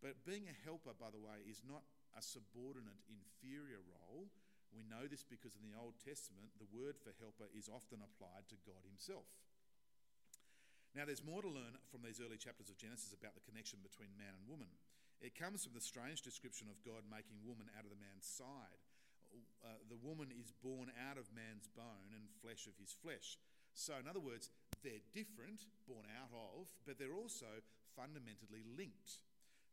But 0.00 0.24
being 0.28 0.48
a 0.48 0.60
helper, 0.64 0.92
by 0.96 1.10
the 1.10 1.20
way, 1.20 1.40
is 1.48 1.64
not 1.64 1.82
a 2.14 2.22
subordinate, 2.22 3.00
inferior 3.10 3.82
role. 3.84 4.28
We 4.74 4.82
know 4.90 5.06
this 5.06 5.22
because 5.22 5.54
in 5.54 5.62
the 5.62 5.78
Old 5.78 5.94
Testament, 6.02 6.50
the 6.58 6.68
word 6.74 6.98
for 6.98 7.14
helper 7.22 7.46
is 7.54 7.70
often 7.70 8.02
applied 8.02 8.50
to 8.50 8.58
God 8.66 8.82
Himself. 8.82 9.30
Now, 10.94 11.06
there's 11.06 11.26
more 11.26 11.42
to 11.42 11.50
learn 11.50 11.74
from 11.90 12.06
these 12.06 12.22
early 12.22 12.38
chapters 12.38 12.70
of 12.70 12.78
Genesis 12.78 13.14
about 13.14 13.34
the 13.34 13.42
connection 13.42 13.82
between 13.82 14.14
man 14.14 14.34
and 14.34 14.46
woman. 14.46 14.70
It 15.18 15.34
comes 15.34 15.66
from 15.66 15.74
the 15.74 15.82
strange 15.82 16.22
description 16.22 16.70
of 16.70 16.78
God 16.86 17.06
making 17.10 17.42
woman 17.42 17.66
out 17.74 17.82
of 17.82 17.90
the 17.90 17.98
man's 17.98 18.26
side. 18.26 18.78
Uh, 19.66 19.82
the 19.90 19.98
woman 19.98 20.30
is 20.30 20.54
born 20.62 20.94
out 20.94 21.18
of 21.18 21.26
man's 21.34 21.66
bone 21.74 22.14
and 22.14 22.30
flesh 22.38 22.70
of 22.70 22.78
his 22.78 22.94
flesh. 22.94 23.38
So, 23.74 23.98
in 23.98 24.06
other 24.06 24.22
words, 24.22 24.54
they're 24.86 25.02
different, 25.10 25.66
born 25.90 26.06
out 26.14 26.30
of, 26.30 26.70
but 26.86 27.02
they're 27.02 27.16
also 27.16 27.62
fundamentally 27.98 28.62
linked. 28.62 29.18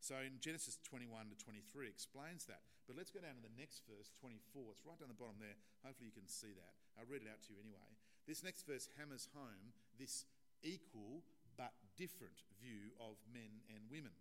So 0.02 0.18
in 0.18 0.42
Genesis 0.42 0.82
21 0.82 1.30
to 1.30 1.38
23 1.38 1.86
explains 1.86 2.42
that. 2.50 2.66
But 2.90 2.98
let's 2.98 3.14
go 3.14 3.22
down 3.22 3.38
to 3.38 3.44
the 3.46 3.54
next 3.54 3.86
verse, 3.86 4.10
24. 4.18 4.74
It's 4.74 4.82
right 4.82 4.98
down 4.98 5.14
the 5.14 5.14
bottom 5.14 5.38
there. 5.38 5.54
Hopefully 5.86 6.10
you 6.10 6.16
can 6.18 6.26
see 6.26 6.50
that. 6.58 6.74
I'll 6.98 7.06
read 7.06 7.22
it 7.22 7.30
out 7.30 7.38
to 7.46 7.54
you 7.54 7.62
anyway. 7.62 7.86
This 8.26 8.42
next 8.42 8.66
verse 8.66 8.90
hammers 8.98 9.30
home 9.30 9.70
this 10.02 10.26
equal 10.66 11.22
but 11.54 11.70
different 11.94 12.42
view 12.58 12.90
of 12.98 13.14
men 13.30 13.62
and 13.70 13.86
women. 13.86 14.14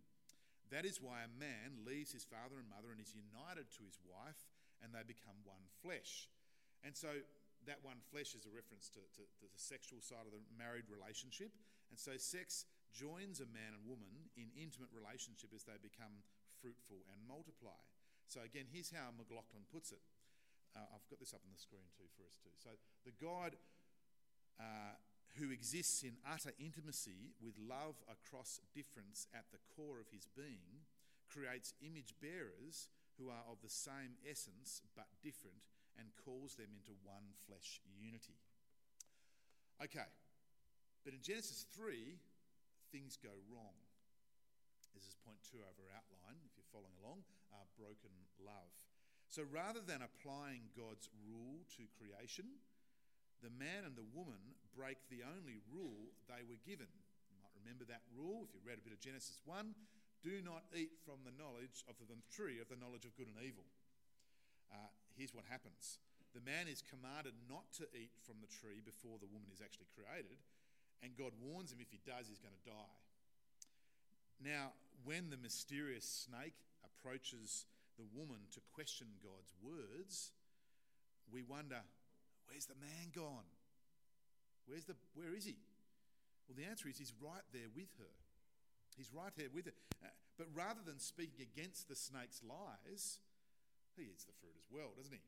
That 0.70 0.86
is 0.86 1.02
why 1.02 1.26
a 1.26 1.34
man 1.42 1.82
leaves 1.82 2.14
his 2.14 2.30
father 2.30 2.62
and 2.62 2.70
mother 2.70 2.94
and 2.94 3.02
is 3.02 3.18
united 3.18 3.74
to 3.76 3.82
his 3.82 3.98
wife, 4.06 4.38
and 4.86 4.94
they 4.94 5.02
become 5.02 5.36
one 5.50 5.66
flesh. 5.82 6.30
And 6.86 6.94
so 6.94 7.10
that 7.66 7.82
one 7.82 8.06
flesh 8.14 8.38
is 8.38 8.46
a 8.46 8.54
reference 8.54 8.86
to, 8.94 9.02
to, 9.18 9.26
to, 9.26 9.46
the 9.50 9.62
sexual 9.62 10.02
side 10.02 10.30
of 10.30 10.34
the 10.34 10.42
married 10.54 10.90
relationship. 10.90 11.54
And 11.90 11.98
so 11.98 12.18
sex 12.22 12.70
joins 12.92 13.40
a 13.40 13.50
man 13.50 13.74
and 13.74 13.84
woman 13.88 14.30
in 14.36 14.52
intimate 14.56 14.92
relationship 14.92 15.56
as 15.56 15.64
they 15.64 15.80
become 15.80 16.24
fruitful 16.60 17.02
and 17.10 17.20
multiply. 17.26 17.80
So 18.28 18.44
again, 18.46 18.70
here's 18.70 18.92
how 18.92 19.12
McLaughlin 19.16 19.68
puts 19.68 19.92
it. 19.92 20.04
Uh, 20.72 20.88
I've 20.96 21.08
got 21.12 21.20
this 21.20 21.36
up 21.36 21.44
on 21.44 21.52
the 21.52 21.60
screen 21.60 21.88
too 21.92 22.08
for 22.16 22.24
us 22.24 22.40
too. 22.40 22.56
So 22.56 22.80
the 23.04 23.16
God 23.20 23.60
uh, 24.56 24.96
who 25.40 25.52
exists 25.52 26.04
in 26.04 26.20
utter 26.28 26.52
intimacy 26.60 27.36
with 27.40 27.56
love 27.60 28.00
across 28.08 28.60
difference 28.76 29.28
at 29.36 29.48
the 29.52 29.60
core 29.68 30.00
of 30.00 30.12
his 30.12 30.28
being 30.32 30.88
creates 31.28 31.74
image 31.80 32.16
bearers 32.20 32.92
who 33.20 33.32
are 33.32 33.44
of 33.48 33.60
the 33.64 33.72
same 33.72 34.20
essence 34.28 34.82
but 34.96 35.08
different 35.24 35.64
and 36.00 36.16
calls 36.16 36.56
them 36.56 36.72
into 36.72 36.96
one 37.04 37.36
flesh 37.48 37.80
unity. 38.00 38.40
Okay, 39.84 40.08
but 41.04 41.14
in 41.14 41.22
Genesis 41.22 41.66
3, 41.74 42.16
things 42.92 43.16
go 43.16 43.34
wrong. 43.48 43.76
This 44.92 45.08
is 45.08 45.16
point 45.24 45.40
two 45.48 45.64
of 45.64 45.76
our 45.80 45.92
outline, 45.96 46.44
if 46.44 46.54
you're 46.60 46.68
following 46.76 46.94
along 47.00 47.24
uh, 47.56 47.64
broken 47.80 48.12
love. 48.44 48.76
So 49.32 49.48
rather 49.48 49.80
than 49.80 50.04
applying 50.04 50.76
God's 50.76 51.08
rule 51.24 51.64
to 51.80 51.88
creation, 51.96 52.60
the 53.40 53.54
man 53.56 53.88
and 53.88 53.96
the 53.96 54.06
woman 54.12 54.60
break 54.76 55.00
the 55.08 55.24
only 55.24 55.64
rule 55.72 56.12
they 56.28 56.44
were 56.44 56.60
given. 56.68 56.92
You 57.32 57.40
might 57.40 57.56
remember 57.56 57.88
that 57.88 58.04
rule 58.12 58.44
if 58.44 58.52
you 58.52 58.60
read 58.60 58.78
a 58.78 58.86
bit 58.86 58.92
of 58.92 59.00
Genesis 59.00 59.40
1 59.48 59.72
do 60.22 60.38
not 60.46 60.70
eat 60.78 60.94
from 61.02 61.26
the 61.26 61.34
knowledge 61.34 61.82
of 61.90 61.98
the 61.98 62.14
tree 62.30 62.62
of 62.62 62.70
the 62.70 62.78
knowledge 62.78 63.10
of 63.10 63.18
good 63.18 63.26
and 63.26 63.42
evil. 63.42 63.66
Uh, 64.70 64.94
here's 65.18 65.34
what 65.34 65.50
happens 65.50 65.98
the 66.32 66.46
man 66.48 66.72
is 66.72 66.80
commanded 66.80 67.36
not 67.52 67.68
to 67.76 67.84
eat 67.92 68.16
from 68.24 68.40
the 68.40 68.48
tree 68.48 68.80
before 68.80 69.20
the 69.20 69.28
woman 69.28 69.52
is 69.52 69.60
actually 69.60 69.92
created, 69.92 70.40
and 71.04 71.18
God 71.18 71.34
warns 71.42 71.72
him 71.72 71.80
if 71.82 71.92
he 71.92 72.00
does, 72.06 72.30
he's 72.30 72.40
going 72.40 72.54
to 72.54 72.70
die. 72.70 72.96
Now, 74.42 74.74
when 75.04 75.30
the 75.30 75.38
mysterious 75.38 76.06
snake 76.06 76.58
approaches 76.86 77.66
the 77.98 78.06
woman 78.14 78.50
to 78.54 78.60
question 78.74 79.08
God's 79.22 79.54
words, 79.62 80.32
we 81.34 81.44
wonder, 81.44 81.82
where's 82.48 82.66
the 82.66 82.78
man 82.82 83.14
gone? 83.14 83.50
Where's 84.66 84.86
the, 84.86 84.96
where 85.14 85.34
is 85.36 85.46
he? 85.46 85.58
Well, 86.48 86.58
the 86.58 86.70
answer 86.70 86.90
is 86.90 86.98
he's 86.98 87.14
right 87.22 87.46
there 87.54 87.70
with 87.76 87.90
her. 87.98 88.16
He's 88.98 89.10
right 89.14 89.32
there 89.38 89.50
with 89.54 89.66
her. 89.66 89.78
Uh, 90.04 90.14
but 90.38 90.48
rather 90.54 90.82
than 90.86 91.00
speaking 91.00 91.42
against 91.42 91.88
the 91.88 91.96
snake's 91.96 92.42
lies, 92.44 93.20
he 93.96 94.04
eats 94.04 94.26
the 94.26 94.36
fruit 94.42 94.56
as 94.58 94.68
well, 94.70 94.94
doesn't 94.98 95.14
he? 95.14 95.24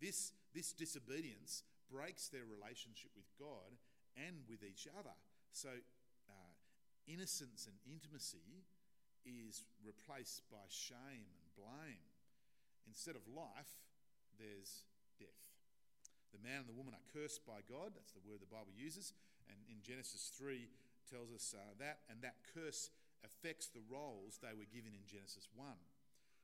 This, 0.00 0.32
this 0.54 0.72
disobedience 0.72 1.62
breaks 1.90 2.28
their 2.28 2.44
relationship 2.44 3.10
with 3.16 3.26
God 3.38 3.76
and 4.16 4.46
with 4.48 4.62
each 4.62 4.86
other. 4.90 5.14
So, 5.52 5.70
uh, 6.30 6.52
innocence 7.06 7.68
and 7.68 7.76
intimacy 7.86 8.64
is 9.24 9.64
replaced 9.80 10.44
by 10.50 10.64
shame 10.68 11.28
and 11.32 11.46
blame. 11.56 12.04
Instead 12.86 13.16
of 13.16 13.24
life, 13.28 13.80
there's 14.36 14.84
death. 15.16 15.44
The 16.32 16.42
man 16.42 16.66
and 16.66 16.68
the 16.68 16.76
woman 16.76 16.92
are 16.92 17.06
cursed 17.14 17.46
by 17.46 17.64
God. 17.64 17.96
That's 17.96 18.12
the 18.12 18.24
word 18.26 18.42
the 18.42 18.50
Bible 18.50 18.74
uses. 18.74 19.14
And 19.48 19.56
in 19.70 19.80
Genesis 19.80 20.32
3 20.36 20.68
tells 21.08 21.32
us 21.32 21.54
uh, 21.56 21.78
that. 21.78 22.04
And 22.10 22.20
that 22.20 22.36
curse 22.52 22.90
affects 23.24 23.72
the 23.72 23.84
roles 23.88 24.42
they 24.42 24.52
were 24.52 24.68
given 24.68 24.92
in 24.92 25.06
Genesis 25.08 25.48
1. 25.56 25.72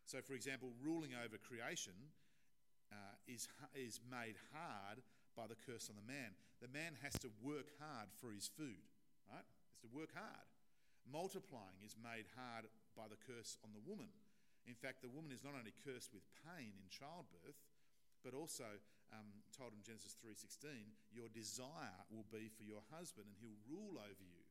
So, 0.07 0.23
for 0.25 0.35
example, 0.35 0.73
ruling 0.81 1.12
over 1.12 1.37
creation 1.37 1.95
uh, 2.91 3.15
is, 3.29 3.47
is 3.75 4.00
made 4.09 4.35
hard 4.55 5.05
by 5.40 5.49
the 5.49 5.56
curse 5.64 5.88
on 5.88 5.97
the 5.97 6.04
man. 6.04 6.37
The 6.61 6.68
man 6.68 7.00
has 7.00 7.16
to 7.25 7.32
work 7.40 7.73
hard 7.80 8.12
for 8.20 8.28
his 8.28 8.52
food, 8.52 8.85
right? 9.25 9.49
Has 9.73 9.80
to 9.80 9.88
work 9.88 10.12
hard. 10.12 10.44
Multiplying 11.09 11.80
is 11.80 11.97
made 11.97 12.28
hard 12.37 12.68
by 12.92 13.09
the 13.09 13.16
curse 13.16 13.56
on 13.64 13.73
the 13.73 13.80
woman. 13.88 14.12
In 14.68 14.76
fact, 14.76 15.00
the 15.00 15.09
woman 15.09 15.32
is 15.32 15.40
not 15.40 15.56
only 15.56 15.73
cursed 15.80 16.12
with 16.12 16.28
pain 16.44 16.76
in 16.76 16.92
childbirth, 16.92 17.56
but 18.20 18.37
also 18.37 18.68
um, 19.16 19.40
told 19.56 19.73
in 19.73 19.80
Genesis 19.80 20.12
3:16, 20.20 20.92
your 21.09 21.32
desire 21.32 22.04
will 22.12 22.28
be 22.28 22.52
for 22.52 22.68
your 22.68 22.85
husband, 22.92 23.25
and 23.32 23.40
he'll 23.40 23.64
rule 23.64 23.97
over 23.97 24.25
you. 24.28 24.44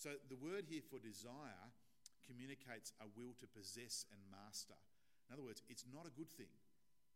So 0.00 0.16
the 0.32 0.40
word 0.40 0.64
here 0.64 0.80
for 0.80 0.96
desire 0.96 1.76
communicates 2.24 2.96
a 3.04 3.06
will 3.12 3.36
to 3.36 3.46
possess 3.46 4.08
and 4.08 4.20
master. 4.32 4.80
In 5.28 5.36
other 5.36 5.44
words, 5.44 5.60
it's 5.68 5.84
not 5.84 6.08
a 6.08 6.16
good 6.16 6.32
thing. 6.32 6.50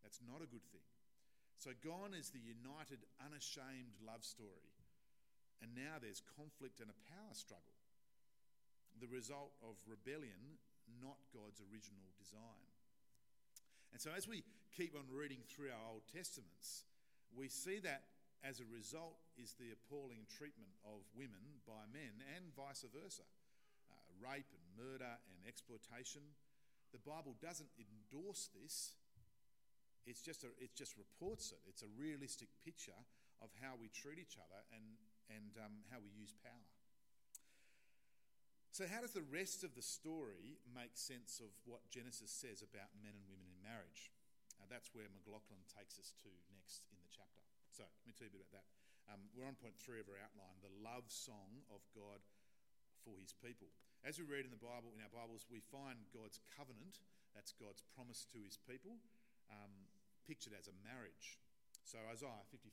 That's 0.05 0.21
not 0.21 0.45
a 0.45 0.49
good 0.53 0.65
thing. 0.69 0.85
So 1.61 1.77
gone 1.85 2.17
is 2.17 2.33
the 2.33 2.41
united, 2.41 3.05
unashamed 3.21 4.01
love 4.01 4.25
story. 4.25 4.73
And 5.61 5.77
now 5.77 6.01
there's 6.01 6.25
conflict 6.41 6.81
and 6.81 6.89
a 6.89 7.05
power 7.13 7.37
struggle. 7.37 7.77
The 8.97 9.13
result 9.13 9.53
of 9.61 9.77
rebellion, 9.85 10.57
not 11.05 11.21
God's 11.37 11.61
original 11.69 12.09
design. 12.17 12.65
And 13.93 14.01
so 14.01 14.09
as 14.17 14.25
we 14.25 14.41
keep 14.73 14.97
on 14.97 15.05
reading 15.13 15.45
through 15.53 15.69
our 15.69 16.01
Old 16.01 16.09
Testaments, 16.09 16.89
we 17.37 17.53
see 17.53 17.77
that 17.85 18.09
as 18.41 18.65
a 18.65 18.73
result 18.73 19.21
is 19.37 19.53
the 19.61 19.77
appalling 19.77 20.25
treatment 20.33 20.73
of 20.81 21.05
women 21.13 21.61
by 21.69 21.85
men 21.93 22.25
and 22.41 22.57
vice 22.57 22.89
versa 22.89 23.29
uh, 23.93 23.93
rape 24.17 24.49
and 24.49 24.65
murder 24.81 25.13
and 25.29 25.45
exploitation. 25.45 26.25
The 26.97 27.05
Bible 27.05 27.37
doesn't 27.37 27.69
endorse 27.77 28.49
this. 28.57 28.97
It's 30.07 30.21
just 30.21 30.45
a, 30.45 30.51
it 30.59 30.73
just 30.77 30.97
reports 30.97 31.53
it. 31.53 31.61
It's 31.69 31.83
a 31.83 31.91
realistic 31.97 32.49
picture 32.65 32.97
of 33.41 33.53
how 33.61 33.77
we 33.77 33.89
treat 33.93 34.21
each 34.21 34.37
other 34.37 34.61
and, 34.73 34.85
and 35.29 35.53
um, 35.61 35.85
how 35.89 36.01
we 36.01 36.13
use 36.13 36.33
power. 36.41 36.69
So, 38.71 38.87
how 38.87 39.03
does 39.03 39.13
the 39.13 39.27
rest 39.27 39.67
of 39.67 39.75
the 39.75 39.83
story 39.83 40.63
make 40.71 40.95
sense 40.95 41.43
of 41.43 41.51
what 41.67 41.83
Genesis 41.91 42.31
says 42.31 42.63
about 42.63 42.95
men 43.03 43.13
and 43.13 43.27
women 43.27 43.51
in 43.51 43.59
marriage? 43.61 44.15
Uh, 44.61 44.69
that's 44.69 44.95
where 44.95 45.09
McLaughlin 45.11 45.65
takes 45.67 45.99
us 45.99 46.15
to 46.23 46.31
next 46.55 46.87
in 46.95 47.01
the 47.03 47.11
chapter. 47.11 47.43
So 47.73 47.89
let 47.89 48.07
me 48.07 48.15
tell 48.15 48.29
you 48.29 48.35
a 48.35 48.39
bit 48.39 48.47
about 48.47 48.61
that. 48.61 48.69
Um, 49.11 49.27
we're 49.35 49.49
on 49.49 49.59
point 49.59 49.75
three 49.81 49.99
of 49.99 50.07
our 50.07 50.21
outline 50.21 50.61
the 50.63 50.71
love 50.85 51.09
song 51.09 51.67
of 51.73 51.83
God 51.97 52.23
for 53.03 53.19
his 53.19 53.35
people. 53.35 53.73
As 54.07 54.21
we 54.21 54.29
read 54.29 54.47
in 54.47 54.55
the 54.55 54.61
Bible, 54.61 54.95
in 54.95 55.03
our 55.03 55.13
Bibles, 55.13 55.49
we 55.51 55.65
find 55.65 56.09
God's 56.15 56.39
covenant, 56.55 57.03
that's 57.35 57.57
God's 57.57 57.83
promise 57.97 58.29
to 58.33 58.39
his 58.41 58.57
people, 58.57 59.01
um, 59.51 59.91
pictured 60.27 60.55
as 60.55 60.71
a 60.71 60.77
marriage. 60.87 61.39
So 61.85 61.99
Isaiah 62.07 62.47
54, 62.55 62.71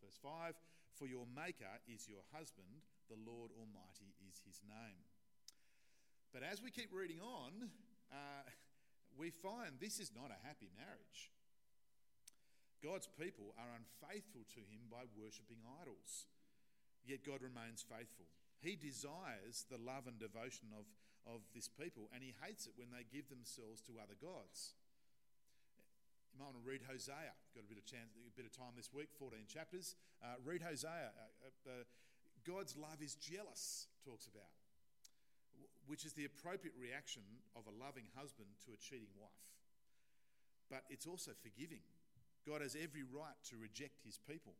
verse 0.00 0.18
5 0.24 0.56
For 0.96 1.06
your 1.06 1.28
Maker 1.28 1.80
is 1.84 2.08
your 2.08 2.24
husband, 2.32 2.80
the 3.12 3.20
Lord 3.20 3.52
Almighty 3.52 4.16
is 4.24 4.40
his 4.40 4.64
name. 4.64 5.04
But 6.32 6.42
as 6.42 6.64
we 6.64 6.72
keep 6.72 6.90
reading 6.90 7.20
on, 7.20 7.70
uh, 8.10 8.42
we 9.14 9.30
find 9.30 9.78
this 9.78 10.00
is 10.00 10.10
not 10.10 10.34
a 10.34 10.46
happy 10.46 10.72
marriage. 10.74 11.30
God's 12.82 13.08
people 13.16 13.56
are 13.56 13.80
unfaithful 13.80 14.44
to 14.56 14.60
him 14.60 14.92
by 14.92 15.08
worshipping 15.16 15.64
idols, 15.80 16.28
yet 17.06 17.24
God 17.24 17.40
remains 17.40 17.80
faithful. 17.80 18.28
He 18.60 18.76
desires 18.76 19.64
the 19.68 19.80
love 19.80 20.04
and 20.04 20.20
devotion 20.20 20.68
of, 20.76 20.84
of 21.24 21.40
this 21.56 21.68
people, 21.68 22.12
and 22.12 22.20
he 22.20 22.36
hates 22.44 22.66
it 22.66 22.76
when 22.76 22.92
they 22.92 23.08
give 23.08 23.28
themselves 23.28 23.80
to 23.88 24.00
other 24.00 24.16
gods. 24.20 24.76
You 26.34 26.42
might 26.42 26.50
want 26.50 26.58
to 26.58 26.66
read 26.66 26.82
Hosea. 26.82 27.30
Got 27.54 27.62
a 27.62 27.70
bit 27.70 27.78
of 27.78 27.86
chance, 27.86 28.10
a 28.18 28.34
bit 28.34 28.42
of 28.42 28.50
time 28.50 28.74
this 28.74 28.90
week, 28.90 29.06
14 29.22 29.46
chapters. 29.46 29.94
Uh, 30.18 30.34
read 30.42 30.66
Hosea. 30.66 31.14
Uh, 31.14 31.46
uh, 31.70 31.86
God's 32.42 32.74
love 32.74 32.98
is 32.98 33.14
jealous, 33.14 33.86
talks 34.02 34.26
about, 34.26 34.50
which 35.86 36.02
is 36.02 36.10
the 36.18 36.26
appropriate 36.26 36.74
reaction 36.74 37.22
of 37.54 37.70
a 37.70 37.74
loving 37.78 38.10
husband 38.18 38.50
to 38.66 38.74
a 38.74 38.78
cheating 38.82 39.14
wife. 39.14 39.46
But 40.66 40.82
it's 40.90 41.06
also 41.06 41.38
forgiving. 41.38 41.86
God 42.42 42.66
has 42.66 42.74
every 42.74 43.06
right 43.06 43.38
to 43.54 43.54
reject 43.54 44.02
his 44.02 44.18
people, 44.18 44.58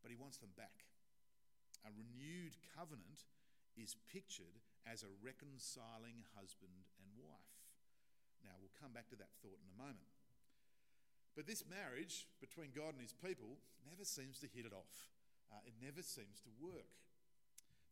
but 0.00 0.08
he 0.08 0.16
wants 0.16 0.40
them 0.40 0.56
back. 0.56 0.88
A 1.84 1.92
renewed 1.92 2.56
covenant 2.72 3.28
is 3.76 3.92
pictured 4.08 4.56
as 4.88 5.04
a 5.04 5.12
reconciling 5.20 6.24
husband 6.32 6.88
and 6.96 7.12
wife. 7.20 7.60
Now, 8.40 8.56
we'll 8.56 8.72
come 8.80 8.96
back 8.96 9.12
to 9.12 9.20
that 9.20 9.36
thought 9.44 9.60
in 9.60 9.68
a 9.68 9.76
moment. 9.76 10.08
But 11.34 11.46
this 11.46 11.64
marriage 11.64 12.28
between 12.40 12.76
God 12.76 12.92
and 12.92 13.02
his 13.02 13.16
people 13.16 13.56
never 13.88 14.04
seems 14.04 14.38
to 14.40 14.52
hit 14.52 14.66
it 14.66 14.72
off. 14.76 15.08
Uh, 15.48 15.60
it 15.64 15.74
never 15.80 16.02
seems 16.02 16.40
to 16.44 16.52
work. 16.60 16.92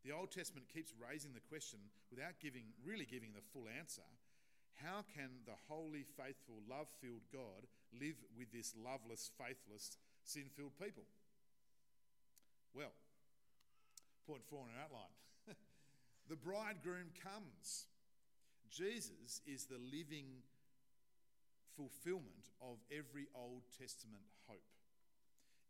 The 0.05 0.13
Old 0.13 0.31
Testament 0.31 0.65
keeps 0.69 0.93
raising 0.97 1.33
the 1.33 1.45
question 1.45 1.79
without 2.09 2.41
giving, 2.41 2.73
really 2.85 3.05
giving 3.05 3.33
the 3.33 3.45
full 3.53 3.69
answer 3.69 4.05
how 4.83 5.05
can 5.13 5.29
the 5.45 5.57
holy, 5.69 6.05
faithful, 6.17 6.57
love 6.69 6.87
filled 7.01 7.25
God 7.31 7.69
live 7.93 8.15
with 8.37 8.51
this 8.51 8.73
loveless, 8.73 9.29
faithless, 9.37 9.97
sin 10.23 10.45
filled 10.55 10.77
people? 10.81 11.03
Well, 12.73 12.93
point 14.25 14.41
four 14.49 14.65
in 14.65 14.73
our 14.73 14.85
outline 14.85 15.15
the 16.29 16.35
bridegroom 16.35 17.11
comes. 17.21 17.85
Jesus 18.69 19.41
is 19.45 19.65
the 19.65 19.77
living 19.77 20.41
fulfillment 21.75 22.51
of 22.61 22.81
every 22.91 23.27
Old 23.35 23.63
Testament 23.75 24.27
hope. 24.47 24.65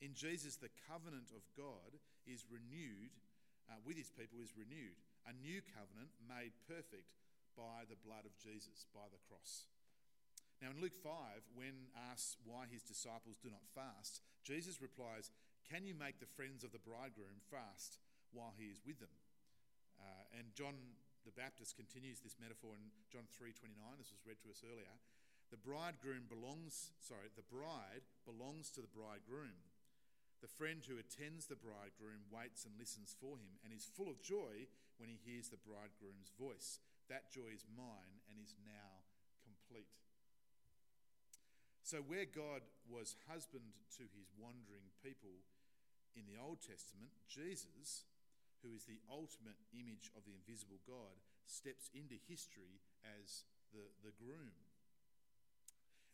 In 0.02 0.18
Jesus, 0.18 0.58
the 0.58 0.74
covenant 0.90 1.30
of 1.30 1.46
God 1.54 2.02
is 2.26 2.50
renewed, 2.50 3.14
uh, 3.70 3.78
with 3.86 3.98
his 3.98 4.10
people 4.10 4.42
is 4.42 4.58
renewed. 4.58 4.98
A 5.30 5.34
new 5.38 5.62
covenant 5.62 6.10
made 6.26 6.58
perfect 6.66 7.14
by 7.54 7.86
the 7.86 8.00
blood 8.02 8.26
of 8.26 8.34
Jesus, 8.42 8.90
by 8.90 9.06
the 9.14 9.22
cross. 9.30 9.70
Now, 10.62 10.74
in 10.74 10.82
Luke 10.82 10.98
5, 10.98 11.14
when 11.54 11.90
asked 12.10 12.42
why 12.46 12.66
his 12.70 12.82
disciples 12.82 13.38
do 13.42 13.50
not 13.50 13.66
fast, 13.74 14.22
Jesus 14.42 14.82
replies, 14.82 15.30
Can 15.70 15.86
you 15.86 15.94
make 15.94 16.18
the 16.18 16.30
friends 16.30 16.66
of 16.66 16.74
the 16.74 16.82
bridegroom 16.82 17.42
fast 17.50 18.02
while 18.34 18.54
he 18.58 18.70
is 18.70 18.82
with 18.82 19.02
them? 19.02 19.14
Uh, 20.02 20.38
and 20.38 20.54
John 20.58 20.78
the 21.26 21.34
Baptist 21.38 21.78
continues 21.78 22.22
this 22.22 22.38
metaphor 22.42 22.74
in 22.74 22.90
John 23.14 23.30
3:29. 23.30 23.98
This 23.98 24.10
was 24.10 24.26
read 24.26 24.42
to 24.42 24.50
us 24.50 24.64
earlier. 24.66 24.98
The 25.52 25.60
bridegroom 25.60 26.32
belongs, 26.32 26.96
sorry, 27.04 27.28
the 27.36 27.44
bride 27.44 28.08
belongs 28.24 28.72
to 28.72 28.82
the 28.82 28.88
bridegroom. 28.88 29.68
The 30.40 30.48
friend 30.48 30.80
who 30.88 30.96
attends 30.96 31.46
the 31.46 31.60
bridegroom 31.60 32.32
waits 32.32 32.64
and 32.64 32.74
listens 32.80 33.14
for 33.14 33.36
him 33.36 33.60
and 33.62 33.76
is 33.76 33.86
full 33.86 34.08
of 34.10 34.24
joy 34.24 34.72
when 34.96 35.12
he 35.12 35.20
hears 35.20 35.52
the 35.52 35.60
bridegroom's 35.60 36.32
voice. 36.40 36.80
That 37.12 37.30
joy 37.30 37.52
is 37.52 37.68
mine 37.68 38.24
and 38.32 38.40
is 38.40 38.56
now 38.64 39.04
complete. 39.44 39.92
So, 41.84 42.00
where 42.00 42.26
God 42.26 42.64
was 42.88 43.20
husband 43.28 43.76
to 44.00 44.08
his 44.16 44.32
wandering 44.40 44.96
people 45.04 45.44
in 46.16 46.24
the 46.24 46.40
Old 46.40 46.64
Testament, 46.64 47.12
Jesus, 47.28 48.08
who 48.64 48.72
is 48.72 48.88
the 48.88 49.04
ultimate 49.12 49.60
image 49.76 50.16
of 50.16 50.24
the 50.24 50.32
invisible 50.32 50.80
God, 50.88 51.20
steps 51.44 51.92
into 51.92 52.16
history 52.32 52.80
as 53.04 53.44
the, 53.76 53.92
the 54.08 54.16
groom. 54.16 54.56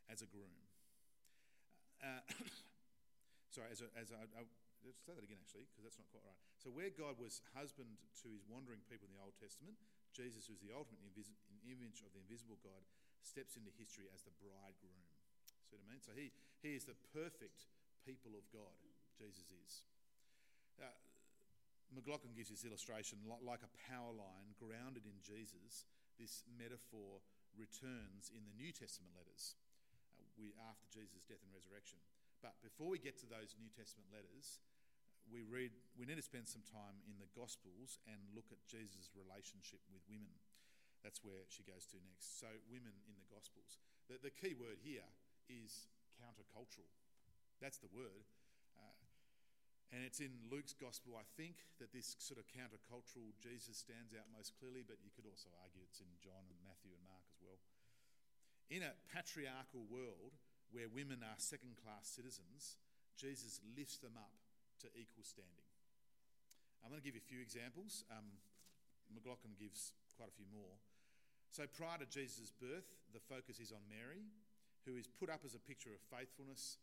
As 0.08 0.24
a 0.24 0.30
groom. 0.30 0.56
Uh, 2.00 2.24
sorry, 3.56 3.68
as 3.72 3.84
a, 3.84 3.90
as 4.00 4.12
a, 4.12 4.18
I, 4.38 4.48
let's 4.86 5.04
say 5.04 5.12
that 5.12 5.26
again 5.26 5.42
actually, 5.42 5.68
because 5.72 5.84
that's 5.84 6.00
not 6.00 6.08
quite 6.14 6.24
right. 6.24 6.40
So, 6.62 6.72
where 6.72 6.94
God 6.94 7.20
was 7.20 7.44
husband 7.52 8.00
to 8.24 8.28
his 8.32 8.48
wandering 8.48 8.80
people 8.88 9.10
in 9.10 9.14
the 9.18 9.24
Old 9.24 9.36
Testament, 9.36 9.76
Jesus, 10.16 10.48
who's 10.48 10.64
the 10.64 10.72
ultimate 10.72 11.04
invis- 11.04 11.36
image 11.68 12.06
of 12.08 12.16
the 12.16 12.24
invisible 12.24 12.58
God, 12.64 12.86
steps 13.26 13.60
into 13.60 13.74
history 13.76 14.08
as 14.14 14.24
the 14.24 14.34
bridegroom. 14.40 15.04
See 15.68 15.76
what 15.76 15.84
I 15.84 15.92
mean? 15.92 16.04
So 16.04 16.16
he, 16.16 16.32
he 16.64 16.80
is 16.80 16.88
the 16.88 16.96
perfect 17.12 17.68
people 18.08 18.38
of 18.40 18.48
God, 18.56 18.78
Jesus 19.20 19.52
is. 19.52 19.84
Uh, 20.80 20.96
McLaughlin 21.92 22.36
gives 22.36 22.52
this 22.52 22.64
illustration 22.64 23.20
like 23.28 23.64
a 23.64 23.76
power 23.88 24.12
line 24.16 24.56
grounded 24.60 25.08
in 25.08 25.20
Jesus. 25.24 25.88
This 26.20 26.44
metaphor 26.56 27.24
returns 27.56 28.32
in 28.32 28.44
the 28.48 28.56
New 28.56 28.72
Testament 28.72 29.16
letters 29.16 29.56
we, 30.38 30.54
after 30.70 30.86
Jesus' 30.94 31.26
death 31.26 31.42
and 31.42 31.52
resurrection. 31.52 32.00
But 32.40 32.56
before 32.62 32.88
we 32.88 33.02
get 33.02 33.18
to 33.26 33.28
those 33.28 33.58
New 33.58 33.74
Testament 33.74 34.14
letters, 34.14 34.62
we 35.28 35.44
read, 35.44 35.76
we 36.00 36.08
need 36.08 36.22
to 36.22 36.24
spend 36.24 36.48
some 36.48 36.64
time 36.64 37.04
in 37.04 37.20
the 37.20 37.28
Gospels 37.36 38.00
and 38.08 38.18
look 38.32 38.48
at 38.54 38.64
Jesus' 38.64 39.12
relationship 39.12 39.84
with 39.92 40.00
women. 40.08 40.32
That's 41.04 41.20
where 41.22 41.44
she 41.52 41.68
goes 41.68 41.84
to 41.92 42.00
next. 42.06 42.40
So, 42.40 42.48
women 42.72 42.96
in 43.06 43.18
the 43.20 43.30
Gospels. 43.30 43.82
The, 44.08 44.18
the 44.24 44.34
key 44.34 44.56
word 44.56 44.80
here 44.80 45.06
is 45.52 45.92
countercultural. 46.16 46.88
That's 47.60 47.78
the 47.78 47.92
word. 47.92 48.26
Uh, 48.78 49.08
and 49.92 50.04
it's 50.04 50.20
in 50.20 50.32
Luke's 50.52 50.76
Gospel, 50.76 51.16
I 51.16 51.28
think, 51.40 51.64
that 51.80 51.96
this 51.96 52.20
sort 52.20 52.40
of 52.40 52.48
countercultural 52.52 53.32
Jesus 53.40 53.80
stands 53.80 54.12
out 54.12 54.28
most 54.36 54.56
clearly, 54.60 54.84
but 54.84 55.00
you 55.00 55.12
could 55.16 55.28
also 55.28 55.48
argue 55.64 55.84
it's 55.84 56.04
in 56.04 56.12
John 56.20 56.44
and 56.48 56.60
Matthew 56.64 56.92
and 56.92 57.04
Mark 57.08 57.24
as 57.32 57.40
well. 57.40 57.60
In 58.68 58.84
a 58.84 58.92
patriarchal 59.16 59.88
world 59.88 60.36
where 60.76 60.92
women 60.92 61.24
are 61.24 61.40
second 61.40 61.80
class 61.80 62.12
citizens, 62.12 62.76
Jesus 63.16 63.64
lifts 63.64 64.04
them 64.04 64.20
up 64.20 64.36
to 64.84 64.92
equal 64.92 65.24
standing. 65.24 65.68
I'm 66.84 66.92
going 66.92 67.00
to 67.00 67.08
give 67.08 67.16
you 67.16 67.24
a 67.24 67.32
few 67.32 67.40
examples. 67.40 68.04
Um, 68.12 68.28
McLaughlin 69.08 69.56
gives 69.56 69.96
quite 70.20 70.28
a 70.28 70.36
few 70.36 70.46
more. 70.52 70.76
So, 71.48 71.64
prior 71.64 71.96
to 72.04 72.08
Jesus' 72.12 72.52
birth, 72.52 72.92
the 73.16 73.24
focus 73.24 73.64
is 73.64 73.72
on 73.72 73.80
Mary, 73.88 74.28
who 74.84 75.00
is 75.00 75.08
put 75.08 75.32
up 75.32 75.48
as 75.48 75.56
a 75.56 75.64
picture 75.64 75.96
of 75.96 76.04
faithfulness, 76.12 76.78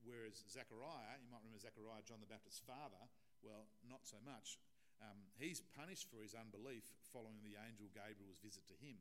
whereas 0.00 0.40
Zechariah, 0.48 1.20
you 1.20 1.28
might 1.28 1.44
remember 1.44 1.60
Zechariah, 1.60 2.00
John 2.08 2.24
the 2.24 2.32
Baptist's 2.32 2.64
father, 2.64 3.00
well, 3.44 3.68
not 3.84 4.08
so 4.08 4.16
much. 4.24 4.56
Um, 5.04 5.28
he's 5.36 5.60
punished 5.76 6.08
for 6.08 6.24
his 6.24 6.32
unbelief 6.32 6.88
following 7.12 7.44
the 7.44 7.60
angel 7.60 7.92
Gabriel's 7.92 8.40
visit 8.40 8.64
to 8.72 8.76
him. 8.80 8.96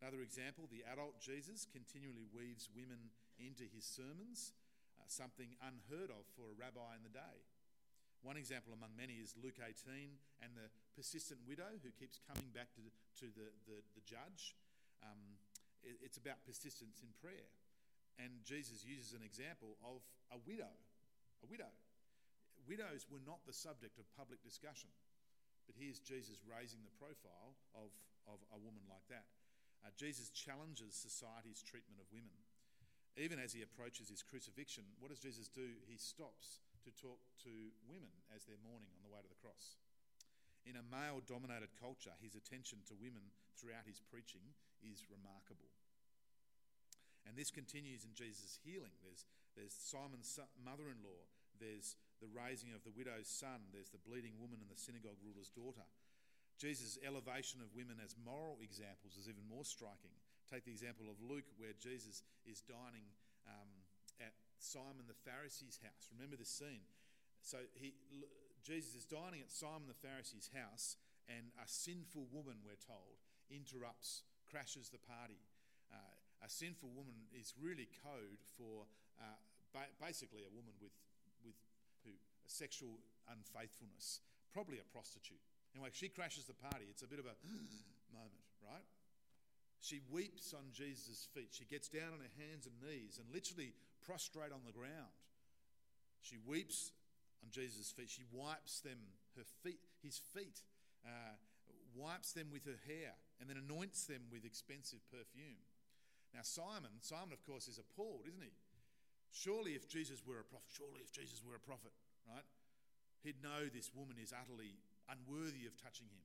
Another 0.00 0.24
example, 0.24 0.64
the 0.64 0.80
adult 0.88 1.20
Jesus 1.20 1.68
continually 1.68 2.24
weaves 2.32 2.72
women 2.72 3.12
into 3.36 3.68
his 3.68 3.84
sermons, 3.84 4.56
uh, 4.96 5.04
something 5.04 5.52
unheard 5.60 6.08
of 6.08 6.24
for 6.32 6.48
a 6.48 6.56
rabbi 6.56 6.96
in 6.96 7.04
the 7.04 7.12
day. 7.12 7.44
One 8.24 8.40
example 8.40 8.72
among 8.72 8.96
many 8.96 9.20
is 9.20 9.36
Luke 9.36 9.60
18 9.60 9.76
and 10.40 10.56
the 10.56 10.72
persistent 10.96 11.40
widow 11.44 11.76
who 11.84 11.92
keeps 12.00 12.16
coming 12.24 12.48
back 12.52 12.72
to, 12.80 12.84
to 13.24 13.28
the, 13.32 13.52
the, 13.68 13.84
the 13.92 14.04
judge. 14.08 14.56
Um, 15.04 15.36
it, 15.84 16.00
it's 16.00 16.16
about 16.16 16.40
persistence 16.48 17.04
in 17.04 17.12
prayer. 17.20 17.48
And 18.16 18.40
Jesus 18.44 18.84
uses 18.84 19.12
an 19.12 19.24
example 19.24 19.76
of 19.84 20.00
a 20.32 20.40
widow. 20.48 20.72
A 21.44 21.48
widow. 21.48 21.72
Widows 22.68 23.04
were 23.08 23.24
not 23.24 23.40
the 23.44 23.56
subject 23.56 23.96
of 23.96 24.04
public 24.16 24.44
discussion, 24.44 24.92
but 25.64 25.76
here's 25.80 26.00
Jesus 26.00 26.44
raising 26.44 26.84
the 26.84 26.92
profile 27.00 27.56
of, 27.72 27.88
of 28.28 28.36
a 28.52 28.60
woman 28.60 28.84
like 28.84 29.04
that. 29.08 29.24
Uh, 29.80 29.92
Jesus 29.96 30.28
challenges 30.30 30.92
society's 30.92 31.64
treatment 31.64 32.00
of 32.00 32.12
women. 32.12 32.36
Even 33.18 33.42
as 33.42 33.52
he 33.52 33.64
approaches 33.64 34.08
his 34.08 34.22
crucifixion, 34.22 34.84
what 35.00 35.10
does 35.10 35.20
Jesus 35.20 35.50
do? 35.50 35.80
He 35.88 35.98
stops 35.98 36.62
to 36.86 36.94
talk 36.94 37.20
to 37.44 37.52
women 37.84 38.12
as 38.30 38.46
they're 38.46 38.60
mourning 38.64 38.92
on 38.96 39.02
the 39.02 39.12
way 39.12 39.20
to 39.20 39.28
the 39.28 39.42
cross. 39.42 39.76
In 40.64 40.76
a 40.76 40.84
male 40.86 41.24
dominated 41.24 41.72
culture, 41.76 42.14
his 42.20 42.36
attention 42.36 42.84
to 42.86 43.02
women 43.02 43.32
throughout 43.56 43.88
his 43.88 44.00
preaching 44.00 44.54
is 44.80 45.08
remarkable. 45.08 45.68
And 47.28 47.36
this 47.36 47.52
continues 47.52 48.04
in 48.04 48.16
Jesus' 48.16 48.60
healing. 48.64 48.94
There's, 49.04 49.28
there's 49.56 49.76
Simon's 49.76 50.38
mother 50.64 50.88
in 50.88 51.04
law 51.04 51.28
there's 51.60 51.94
the 52.24 52.32
raising 52.32 52.72
of 52.72 52.82
the 52.82 52.96
widow's 52.96 53.28
son, 53.28 53.68
there's 53.70 53.92
the 53.92 54.00
bleeding 54.00 54.40
woman 54.40 54.64
and 54.64 54.72
the 54.72 54.80
synagogue 54.80 55.20
ruler's 55.20 55.52
daughter. 55.52 55.84
Jesus' 56.60 57.00
elevation 57.00 57.64
of 57.64 57.72
women 57.72 57.96
as 58.04 58.12
moral 58.20 58.60
examples 58.60 59.16
is 59.16 59.32
even 59.32 59.48
more 59.48 59.64
striking. 59.64 60.12
Take 60.44 60.68
the 60.68 60.76
example 60.76 61.08
of 61.08 61.16
Luke, 61.24 61.48
where 61.56 61.72
Jesus 61.80 62.20
is 62.44 62.60
dining 62.60 63.08
um, 63.48 63.72
at 64.20 64.36
Simon 64.60 65.08
the 65.08 65.16
Pharisee's 65.24 65.80
house. 65.80 66.12
Remember 66.12 66.36
this 66.36 66.52
scene. 66.52 66.84
So 67.40 67.64
he, 67.72 67.96
Jesus 68.60 68.92
is 68.92 69.08
dining 69.08 69.40
at 69.40 69.48
Simon 69.48 69.88
the 69.88 69.96
Pharisee's 69.96 70.52
house, 70.52 71.00
and 71.32 71.48
a 71.56 71.64
sinful 71.64 72.28
woman, 72.28 72.60
we're 72.60 72.76
told, 72.76 73.16
interrupts, 73.48 74.28
crashes 74.44 74.92
the 74.92 75.00
party. 75.00 75.40
Uh, 75.88 76.44
a 76.44 76.50
sinful 76.52 76.92
woman 76.92 77.24
is 77.32 77.56
really 77.56 77.88
code 78.04 78.44
for 78.60 78.84
uh, 79.16 79.40
ba- 79.72 79.96
basically 79.96 80.44
a 80.44 80.52
woman 80.52 80.76
with, 80.76 80.92
with 81.40 81.56
who, 82.04 82.12
sexual 82.44 83.00
unfaithfulness, 83.32 84.20
probably 84.52 84.76
a 84.76 84.86
prostitute. 84.92 85.40
Anyway, 85.74 85.90
she 85.92 86.08
crashes 86.08 86.44
the 86.44 86.54
party. 86.54 86.86
It's 86.90 87.02
a 87.02 87.10
bit 87.10 87.18
of 87.18 87.26
a 87.26 87.36
moment, 88.14 88.44
right? 88.62 88.86
She 89.80 90.00
weeps 90.10 90.52
on 90.52 90.72
Jesus' 90.72 91.28
feet. 91.32 91.50
She 91.50 91.64
gets 91.64 91.88
down 91.88 92.12
on 92.12 92.20
her 92.20 92.34
hands 92.36 92.68
and 92.68 92.76
knees 92.84 93.16
and 93.16 93.26
literally 93.32 93.72
prostrate 94.04 94.52
on 94.52 94.60
the 94.66 94.76
ground. 94.76 95.14
She 96.20 96.36
weeps 96.36 96.92
on 97.42 97.48
Jesus' 97.50 97.90
feet. 97.90 98.10
She 98.10 98.28
wipes 98.30 98.80
them, 98.80 98.98
her 99.36 99.48
feet, 99.64 99.80
his 100.02 100.20
feet, 100.36 100.60
uh, 101.04 101.38
wipes 101.96 102.32
them 102.32 102.48
with 102.52 102.64
her 102.66 102.78
hair, 102.86 103.16
and 103.40 103.48
then 103.48 103.56
anoints 103.56 104.04
them 104.04 104.28
with 104.30 104.44
expensive 104.44 105.00
perfume. 105.08 105.64
Now, 106.34 106.44
Simon, 106.44 107.00
Simon, 107.00 107.32
of 107.32 107.42
course, 107.42 107.66
is 107.66 107.80
appalled, 107.80 108.28
isn't 108.28 108.42
he? 108.42 108.54
Surely, 109.32 109.72
if 109.72 109.88
Jesus 109.88 110.22
were 110.26 110.38
a 110.38 110.44
prophet, 110.44 110.68
surely 110.70 111.00
if 111.00 111.10
Jesus 111.10 111.42
were 111.46 111.56
a 111.56 111.62
prophet, 111.62 111.94
right, 112.28 112.46
he'd 113.22 113.42
know 113.42 113.66
this 113.66 113.90
woman 113.94 114.16
is 114.20 114.34
utterly 114.34 114.78
unworthy 115.10 115.66
of 115.66 115.76
touching 115.76 116.06
him. 116.06 116.24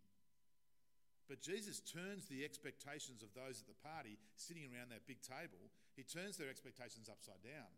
But 1.26 1.42
Jesus 1.42 1.82
turns 1.82 2.30
the 2.30 2.46
expectations 2.46 3.26
of 3.26 3.34
those 3.34 3.58
at 3.58 3.66
the 3.66 3.82
party 3.82 4.22
sitting 4.38 4.70
around 4.70 4.94
that 4.94 5.10
big 5.10 5.26
table, 5.26 5.74
he 5.98 6.06
turns 6.06 6.38
their 6.38 6.54
expectations 6.54 7.10
upside 7.10 7.42
down. 7.42 7.72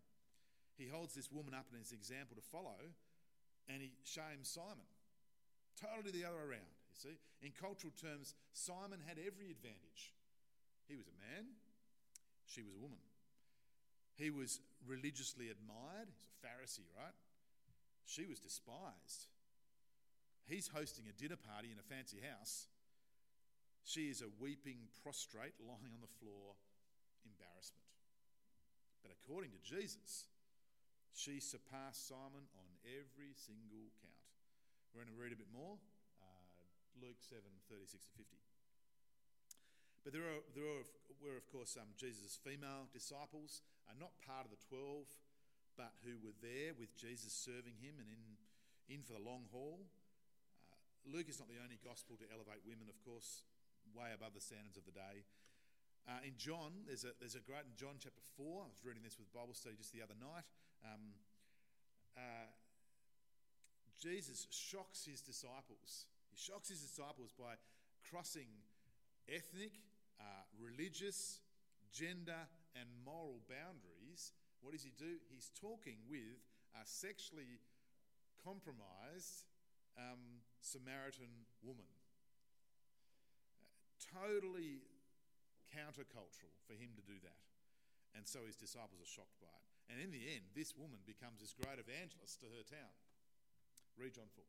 He 0.76 0.91
holds 0.91 1.15
this 1.15 1.32
woman 1.32 1.56
up 1.56 1.72
as 1.72 1.96
an 1.96 1.98
example 1.98 2.36
to 2.36 2.43
follow, 2.43 2.91
and 3.72 3.80
he 3.82 3.96
shames 4.04 4.52
Simon. 4.52 4.86
Totally 5.80 6.12
the 6.12 6.28
other 6.28 6.43
around, 6.43 6.76
you 6.91 6.98
see. 7.00 7.15
In 7.39 7.56
cultural 7.56 7.93
terms, 7.96 8.36
Simon 8.52 9.00
had 9.08 9.15
every 9.15 9.48
advantage. 9.48 10.12
He 10.91 11.00
was 11.00 11.08
a 11.08 11.17
man, 11.24 11.56
she 12.46 12.63
was 12.63 12.76
a 12.76 12.84
woman. 12.84 13.00
He 14.15 14.32
was 14.32 14.60
religiously 14.88 15.50
admired. 15.54 16.10
He's 16.10 16.26
a 16.26 16.39
Pharisee, 16.41 16.89
right? 16.98 17.13
She 18.06 18.26
was 18.26 18.39
despised. 18.39 19.30
He's 20.47 20.71
hosting 20.71 21.12
a 21.12 21.19
dinner 21.19 21.36
party 21.36 21.75
in 21.75 21.79
a 21.79 21.83
fancy 21.91 22.23
house. 22.23 22.71
She 23.83 24.07
is 24.07 24.23
a 24.23 24.31
weeping 24.39 24.88
prostrate 25.03 25.60
lying 25.60 25.91
on 25.91 25.99
the 25.99 26.15
floor, 26.23 26.55
embarrassment. 27.27 27.83
But 29.03 29.12
according 29.12 29.51
to 29.51 29.62
Jesus, 29.63 30.31
she 31.12 31.43
surpassed 31.43 32.07
Simon 32.07 32.47
on 32.55 32.67
every 32.88 33.36
single 33.36 33.91
count. 33.99 34.23
We're 34.95 35.03
going 35.03 35.12
to 35.12 35.19
read 35.19 35.36
a 35.36 35.39
bit 35.39 35.51
more. 35.51 35.75
Uh, 36.23 36.47
Luke 37.03 37.19
7 37.19 37.43
36 37.67 38.07
to 38.07 38.12
50. 38.15 38.39
But 40.07 40.15
there, 40.15 40.23
are, 40.23 40.43
there 40.55 40.63
are, 40.63 40.88
were, 41.19 41.36
of 41.36 41.43
course, 41.51 41.75
um, 41.75 41.91
Jesus' 41.99 42.39
female 42.39 42.88
disciples, 42.95 43.60
uh, 43.91 43.95
not 43.99 44.15
part 44.23 44.47
of 44.47 44.55
the 44.55 44.63
12, 44.71 45.03
but 45.75 45.91
who 46.07 46.15
were 46.23 46.36
there 46.39 46.71
with 46.79 46.95
Jesus 46.95 47.36
serving 47.36 47.75
him 47.83 47.99
and 47.99 48.07
in, 48.07 48.23
in 48.88 49.03
for 49.03 49.19
the 49.19 49.23
long 49.23 49.51
haul. 49.51 49.83
Luke 51.08 51.32
is 51.32 51.39
not 51.39 51.48
the 51.48 51.60
only 51.63 51.80
gospel 51.80 52.20
to 52.20 52.28
elevate 52.28 52.62
women, 52.67 52.91
of 52.91 53.00
course, 53.04 53.48
way 53.96 54.12
above 54.12 54.36
the 54.36 54.43
standards 54.43 54.76
of 54.76 54.84
the 54.84 54.96
day. 54.96 55.24
Uh, 56.08 56.24
in 56.24 56.36
John, 56.36 56.88
there's 56.88 57.04
a, 57.04 57.12
there's 57.20 57.36
a 57.36 57.43
great, 57.43 57.67
in 57.67 57.76
John 57.76 58.00
chapter 58.00 58.24
4, 58.39 58.63
I 58.63 58.70
was 58.72 58.84
reading 58.84 59.04
this 59.04 59.20
with 59.20 59.32
Bible 59.32 59.56
study 59.56 59.76
just 59.76 59.91
the 59.91 60.04
other 60.04 60.15
night. 60.15 60.48
Um, 60.84 61.15
uh, 62.15 62.52
Jesus 64.00 64.48
shocks 64.52 65.04
his 65.04 65.20
disciples. 65.20 66.08
He 66.32 66.38
shocks 66.39 66.70
his 66.70 66.80
disciples 66.80 67.36
by 67.36 67.60
crossing 68.08 68.48
ethnic, 69.28 69.84
uh, 70.20 70.48
religious, 70.56 71.39
gender, 71.91 72.48
and 72.76 72.88
moral 73.04 73.41
boundaries, 73.50 74.32
what 74.62 74.74
does 74.74 74.84
he 74.84 74.93
do? 74.98 75.17
He's 75.30 75.52
talking 75.60 75.98
with 76.10 76.41
a 76.76 76.84
sexually 76.86 77.62
compromised 78.43 79.46
um, 79.98 80.43
Samaritan 80.62 81.48
woman. 81.63 81.88
Totally 84.00 84.84
countercultural 85.70 86.56
for 86.65 86.74
him 86.74 86.96
to 86.96 87.04
do 87.04 87.20
that. 87.24 87.41
And 88.15 88.26
so 88.26 88.48
his 88.48 88.56
disciples 88.56 89.04
are 89.04 89.10
shocked 89.10 89.38
by 89.43 89.52
it. 89.52 89.67
And 89.91 90.02
in 90.02 90.12
the 90.12 90.26
end, 90.32 90.52
this 90.56 90.76
woman 90.76 91.00
becomes 91.06 91.39
this 91.39 91.54
great 91.54 91.80
evangelist 91.80 92.39
to 92.43 92.48
her 92.52 92.63
town. 92.65 92.93
Read 93.96 94.15
John 94.15 94.32
4. 94.34 94.43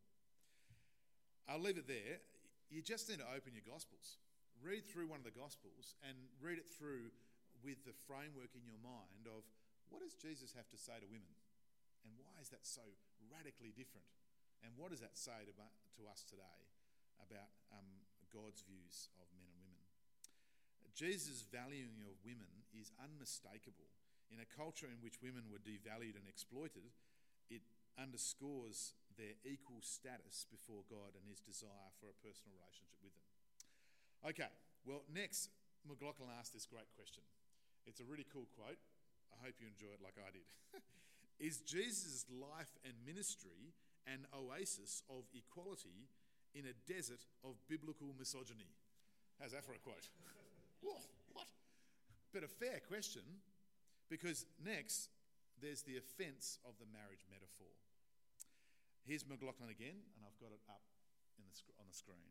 I'll 1.52 1.62
leave 1.62 1.78
it 1.78 1.88
there. 1.88 2.22
You 2.70 2.82
just 2.82 3.08
need 3.08 3.18
to 3.18 3.28
open 3.28 3.56
your 3.56 3.66
Gospels 3.66 4.18
read 4.62 4.86
through 4.86 5.06
one 5.06 5.22
of 5.22 5.26
the 5.26 5.34
Gospels 5.34 5.94
and 6.02 6.14
read 6.42 6.58
it 6.58 6.66
through 6.66 7.14
with 7.62 7.82
the 7.86 7.94
framework 8.06 8.54
in 8.54 8.66
your 8.66 8.78
mind 8.82 9.26
of 9.26 9.46
what 9.90 10.02
does 10.02 10.14
Jesus 10.14 10.54
have 10.54 10.68
to 10.70 10.78
say 10.78 10.98
to 10.98 11.08
women? 11.08 11.34
And 12.06 12.14
why 12.18 12.38
is 12.42 12.50
that 12.54 12.66
so 12.66 12.82
radically 13.30 13.74
different? 13.74 14.06
And 14.62 14.74
what 14.76 14.90
does 14.90 15.00
that 15.00 15.16
say 15.16 15.46
to, 15.46 15.54
to 15.54 16.02
us 16.10 16.26
today 16.26 16.58
about 17.22 17.50
um, 17.70 18.06
God's 18.30 18.62
views 18.66 19.10
of 19.22 19.26
men 19.34 19.46
and 19.48 19.58
women? 19.62 19.78
Jesus' 20.98 21.46
valuing 21.46 22.02
of 22.10 22.18
women 22.26 22.66
is 22.74 22.90
unmistakable. 22.98 23.86
In 24.34 24.42
a 24.42 24.50
culture 24.50 24.90
in 24.90 24.98
which 24.98 25.22
women 25.22 25.46
were 25.46 25.62
devalued 25.62 26.18
and 26.18 26.26
exploited, 26.26 26.90
it 27.46 27.62
underscores 27.94 28.98
their 29.14 29.38
equal 29.46 29.78
status 29.78 30.42
before 30.50 30.82
God 30.90 31.14
and 31.14 31.22
his 31.30 31.38
desire 31.38 31.94
for 32.02 32.10
a 32.10 32.18
personal 32.18 32.58
relationship 32.58 32.98
with 32.98 33.14
them. 33.14 33.26
Okay, 34.26 34.50
well, 34.82 35.06
next, 35.06 35.54
McLaughlin 35.86 36.34
asked 36.34 36.50
this 36.50 36.66
great 36.66 36.90
question. 36.98 37.22
It's 37.86 38.02
a 38.02 38.08
really 38.10 38.26
cool 38.26 38.50
quote. 38.58 38.82
I 39.30 39.38
hope 39.38 39.62
you 39.62 39.70
enjoy 39.70 39.94
it 39.94 40.02
like 40.02 40.18
I 40.18 40.34
did. 40.34 40.50
Is 41.38 41.62
Jesus' 41.62 42.26
life 42.26 42.74
and 42.82 42.94
ministry 43.06 43.70
an 44.12 44.26
oasis 44.32 45.02
of 45.08 45.24
equality 45.36 46.08
in 46.54 46.64
a 46.64 46.74
desert 46.90 47.20
of 47.44 47.60
biblical 47.68 48.14
misogyny? 48.18 48.72
How's 49.40 49.52
that 49.52 49.64
for 49.64 49.72
a 49.72 49.78
quote? 49.78 50.08
Whoa, 50.82 50.98
what? 51.32 51.46
But 52.32 52.44
a 52.44 52.48
fair 52.48 52.80
question, 52.88 53.22
because 54.08 54.46
next, 54.64 55.10
there's 55.60 55.82
the 55.82 55.96
offence 55.98 56.58
of 56.64 56.74
the 56.78 56.86
marriage 56.90 57.26
metaphor. 57.30 57.70
Here's 59.04 59.26
McLaughlin 59.26 59.70
again, 59.70 59.98
and 60.16 60.22
I've 60.26 60.38
got 60.38 60.52
it 60.52 60.60
up 60.68 60.82
the, 61.38 61.72
on 61.80 61.86
the 61.88 61.96
screen. 61.96 62.28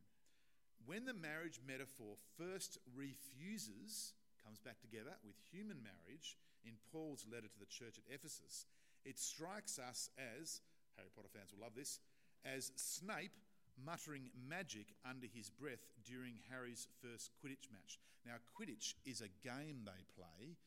When 0.85 1.05
the 1.05 1.13
marriage 1.13 1.59
metaphor 1.65 2.15
first 2.37 2.77
refuses, 2.95 4.13
comes 4.43 4.59
back 4.59 4.79
together 4.79 5.11
with 5.25 5.35
human 5.51 5.83
marriage 5.83 6.37
in 6.63 6.79
Paul's 6.91 7.25
letter 7.27 7.47
to 7.47 7.59
the 7.59 7.67
church 7.67 7.99
at 7.99 8.07
Ephesus, 8.07 8.65
it 9.03 9.19
strikes 9.19 9.79
us 9.79 10.09
as, 10.15 10.61
Harry 10.97 11.13
Potter 11.15 11.31
fans 11.31 11.53
will 11.53 11.63
love 11.63 11.77
this, 11.77 12.01
as 12.43 12.73
Snape 12.75 13.33
muttering 13.77 14.33
magic 14.33 14.89
under 15.05 15.29
his 15.29 15.49
breath 15.53 15.85
during 16.01 16.41
Harry's 16.49 16.89
first 17.01 17.29
Quidditch 17.37 17.69
match. 17.69 18.01
Now, 18.25 18.41
Quidditch 18.57 18.97
is 19.05 19.21
a 19.21 19.29
game 19.45 19.85
they 19.85 20.01
play. 20.17 20.57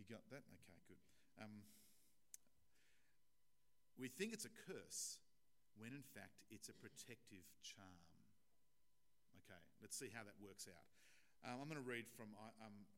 You 0.00 0.04
got 0.08 0.24
that? 0.32 0.42
Okay, 0.48 0.78
good. 0.88 1.00
Um, 1.36 1.68
we 4.00 4.08
think 4.08 4.32
it's 4.32 4.48
a 4.48 4.54
curse 4.64 5.20
when 5.76 5.92
in 5.92 6.04
fact 6.16 6.40
it's 6.48 6.72
a 6.72 6.76
protective 6.80 7.44
charm. 7.60 8.08
Okay, 9.44 9.60
let's 9.84 9.96
see 9.96 10.08
how 10.08 10.24
that 10.24 10.36
works 10.40 10.64
out. 10.64 10.88
Um, 11.44 11.60
I'm 11.60 11.68
going 11.68 11.80
to 11.80 11.84
read 11.84 12.08
from 12.08 12.32
um, 12.60 12.88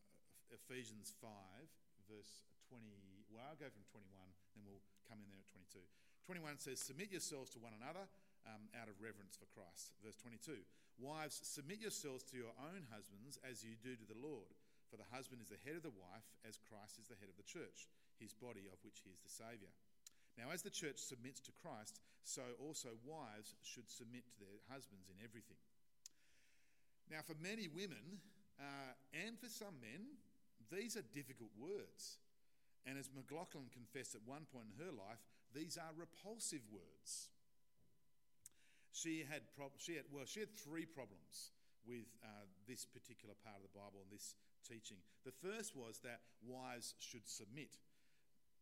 Ephesians 0.50 1.14
5, 1.18 1.30
verse 2.10 2.46
20. 2.70 2.82
Well, 3.30 3.42
I'll 3.46 3.58
go 3.58 3.70
from 3.70 3.82
21, 3.90 4.06
then 4.54 4.62
we'll 4.66 4.82
come 5.06 5.22
in 5.22 5.30
there 5.30 5.42
at 5.42 5.50
22. 5.50 5.82
21 6.26 6.58
says, 6.58 6.78
Submit 6.78 7.10
yourselves 7.10 7.50
to 7.52 7.62
one 7.62 7.74
another 7.74 8.06
um, 8.46 8.70
out 8.78 8.90
of 8.90 8.98
reverence 8.98 9.38
for 9.38 9.50
Christ. 9.50 9.94
Verse 10.02 10.18
22 10.18 10.62
Wives, 11.00 11.40
submit 11.42 11.80
yourselves 11.80 12.22
to 12.30 12.36
your 12.36 12.54
own 12.60 12.86
husbands 12.92 13.40
as 13.42 13.64
you 13.64 13.74
do 13.80 13.96
to 13.96 14.06
the 14.06 14.18
Lord. 14.18 14.52
For 14.92 15.00
the 15.00 15.08
husband 15.08 15.40
is 15.40 15.48
the 15.48 15.62
head 15.64 15.74
of 15.74 15.82
the 15.82 15.96
wife, 15.96 16.28
as 16.44 16.60
Christ 16.60 17.00
is 17.00 17.08
the 17.08 17.16
head 17.16 17.32
of 17.32 17.40
the 17.40 17.48
church, 17.48 17.88
his 18.20 18.36
body, 18.36 18.68
of 18.68 18.76
which 18.84 19.00
he 19.00 19.08
is 19.08 19.24
the 19.24 19.32
Saviour. 19.32 19.72
Now, 20.36 20.52
as 20.52 20.60
the 20.60 20.72
church 20.72 21.00
submits 21.00 21.40
to 21.48 21.58
Christ, 21.64 22.04
so 22.28 22.44
also 22.60 22.92
wives 23.00 23.56
should 23.64 23.88
submit 23.88 24.28
to 24.30 24.38
their 24.38 24.60
husbands 24.68 25.08
in 25.08 25.16
everything. 25.24 25.56
Now, 27.08 27.24
for 27.24 27.34
many 27.40 27.72
women 27.72 28.20
uh, 28.60 28.92
and 29.16 29.40
for 29.40 29.48
some 29.48 29.80
men, 29.80 30.20
these 30.68 30.96
are 31.00 31.04
difficult 31.16 31.50
words. 31.56 32.20
And 32.84 33.00
as 33.00 33.08
McLaughlin 33.12 33.72
confessed 33.72 34.14
at 34.14 34.28
one 34.28 34.44
point 34.52 34.72
in 34.72 34.84
her 34.84 34.92
life, 34.92 35.24
these 35.54 35.76
are 35.76 35.92
repulsive 35.96 36.64
words. 36.72 37.28
She 38.92 39.24
had, 39.24 39.42
she 39.78 39.96
had 39.96 40.04
well, 40.12 40.24
she 40.26 40.40
had 40.40 40.52
three 40.52 40.84
problems 40.84 41.52
with 41.86 42.06
uh, 42.22 42.46
this 42.68 42.84
particular 42.84 43.34
part 43.42 43.56
of 43.56 43.64
the 43.64 43.74
Bible 43.74 44.04
and 44.04 44.12
this 44.12 44.36
teaching. 44.62 45.00
The 45.24 45.34
first 45.34 45.74
was 45.74 45.98
that 46.04 46.20
wives 46.44 46.94
should 47.00 47.26
submit. 47.26 47.74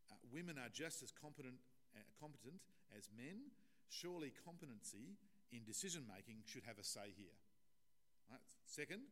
Uh, 0.09 0.17
women 0.33 0.57
are 0.57 0.71
just 0.73 1.03
as 1.03 1.11
competent, 1.11 1.59
uh, 1.93 2.01
competent 2.19 2.63
as 2.95 3.09
men. 3.13 3.51
Surely 3.91 4.31
competency 4.47 5.19
in 5.51 5.67
decision 5.67 6.07
making 6.07 6.47
should 6.47 6.63
have 6.63 6.79
a 6.79 6.83
say 6.83 7.11
here. 7.11 7.35
Right? 8.31 8.39
Second, 8.65 9.03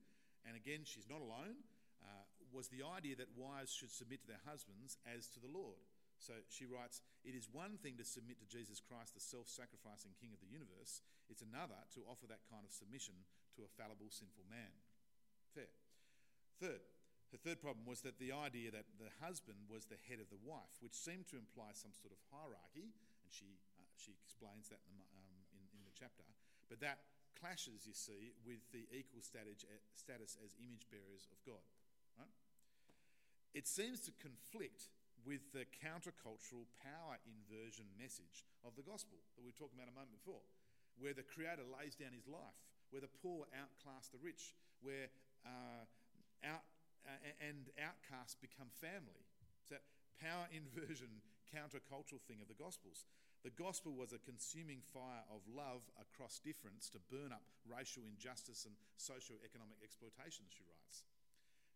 and 0.47 0.55
again, 0.55 0.87
she's 0.87 1.09
not 1.11 1.19
alone, 1.19 1.59
uh, 1.99 2.23
was 2.51 2.71
the 2.71 2.81
idea 2.81 3.15
that 3.19 3.27
wives 3.35 3.75
should 3.75 3.91
submit 3.91 4.23
to 4.23 4.27
their 4.27 4.43
husbands 4.47 4.97
as 5.03 5.27
to 5.35 5.39
the 5.39 5.51
Lord. 5.51 5.83
So 6.19 6.35
she 6.51 6.67
writes, 6.67 6.99
It 7.23 7.33
is 7.33 7.47
one 7.47 7.79
thing 7.79 7.95
to 7.97 8.05
submit 8.05 8.43
to 8.43 8.47
Jesus 8.47 8.83
Christ, 8.83 9.15
the 9.15 9.23
self 9.23 9.47
sacrificing 9.47 10.15
King 10.19 10.35
of 10.35 10.43
the 10.43 10.51
universe. 10.51 10.99
It's 11.31 11.43
another 11.43 11.79
to 11.95 12.03
offer 12.05 12.27
that 12.27 12.43
kind 12.51 12.67
of 12.67 12.75
submission 12.75 13.15
to 13.55 13.63
a 13.63 13.71
fallible, 13.79 14.11
sinful 14.11 14.43
man. 14.51 14.75
Fair. 15.55 15.71
Third, 16.59 16.83
her 17.31 17.39
third 17.39 17.63
problem 17.63 17.87
was 17.87 18.03
that 18.03 18.19
the 18.19 18.35
idea 18.35 18.73
that 18.75 18.89
the 18.99 19.13
husband 19.23 19.71
was 19.71 19.87
the 19.87 20.01
head 20.11 20.19
of 20.19 20.27
the 20.27 20.41
wife, 20.43 20.75
which 20.83 20.97
seemed 20.97 21.29
to 21.31 21.39
imply 21.39 21.71
some 21.71 21.95
sort 21.95 22.11
of 22.11 22.19
hierarchy, 22.33 22.91
and 22.91 23.29
she, 23.31 23.61
uh, 23.79 23.85
she 23.95 24.17
explains 24.19 24.67
that 24.73 24.83
in 24.91 24.99
the, 24.99 25.07
um, 25.15 25.39
in, 25.55 25.63
in 25.71 25.81
the 25.87 25.95
chapter. 25.95 26.27
But 26.67 26.83
that 26.83 27.05
clashes, 27.39 27.87
you 27.87 27.95
see, 27.95 28.35
with 28.43 28.59
the 28.75 28.89
equal 28.91 29.23
status, 29.23 29.63
status 29.95 30.35
as 30.43 30.57
image 30.59 30.89
bearers 30.91 31.31
of 31.31 31.39
God. 31.47 31.63
Right? 32.19 32.33
It 33.53 33.69
seems 33.69 34.03
to 34.09 34.11
conflict 34.19 34.91
with 35.25 35.51
the 35.51 35.67
countercultural 35.79 36.67
power 36.79 37.19
inversion 37.27 37.87
message 37.99 38.47
of 38.63 38.75
the 38.75 38.85
gospel 38.85 39.19
that 39.35 39.43
we 39.43 39.51
were 39.51 39.59
talking 39.59 39.75
about 39.75 39.91
a 39.91 39.95
moment 39.95 40.15
before, 40.15 40.43
where 40.99 41.15
the 41.15 41.25
Creator 41.25 41.63
lays 41.67 41.95
down 41.95 42.15
his 42.15 42.27
life, 42.27 42.59
where 42.91 43.03
the 43.03 43.11
poor 43.21 43.47
outclass 43.55 44.09
the 44.09 44.21
rich, 44.21 44.55
where 44.81 45.11
uh, 45.45 45.83
out, 46.43 46.63
uh, 47.05 47.43
and 47.43 47.71
outcasts 47.79 48.35
become 48.39 48.71
family. 48.79 49.23
It's 49.61 49.71
that 49.71 49.85
power 50.19 50.47
inversion 50.51 51.23
countercultural 51.49 52.21
thing 52.29 52.41
of 52.41 52.47
the 52.47 52.57
gospels. 52.57 53.05
The 53.41 53.55
gospel 53.55 53.95
was 53.95 54.11
a 54.11 54.19
consuming 54.19 54.83
fire 54.91 55.23
of 55.31 55.41
love 55.47 55.87
across 55.95 56.43
difference 56.43 56.91
to 56.91 56.99
burn 57.07 57.31
up 57.31 57.41
racial 57.63 58.03
injustice 58.03 58.67
and 58.67 58.75
socio-economic 58.99 59.79
exploitation, 59.79 60.43
she 60.51 60.67
writes. 60.67 61.07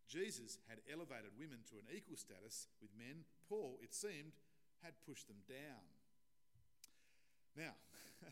Jesus 0.07 0.59
had 0.69 0.83
elevated 0.91 1.33
women 1.39 1.63
to 1.71 1.79
an 1.79 1.87
equal 1.89 2.19
status 2.19 2.67
with 2.83 2.91
men. 2.95 3.23
Paul, 3.49 3.79
it 3.81 3.95
seemed, 3.95 4.35
had 4.83 4.93
pushed 5.07 5.27
them 5.31 5.41
down. 5.47 5.83
Now, 7.55 7.77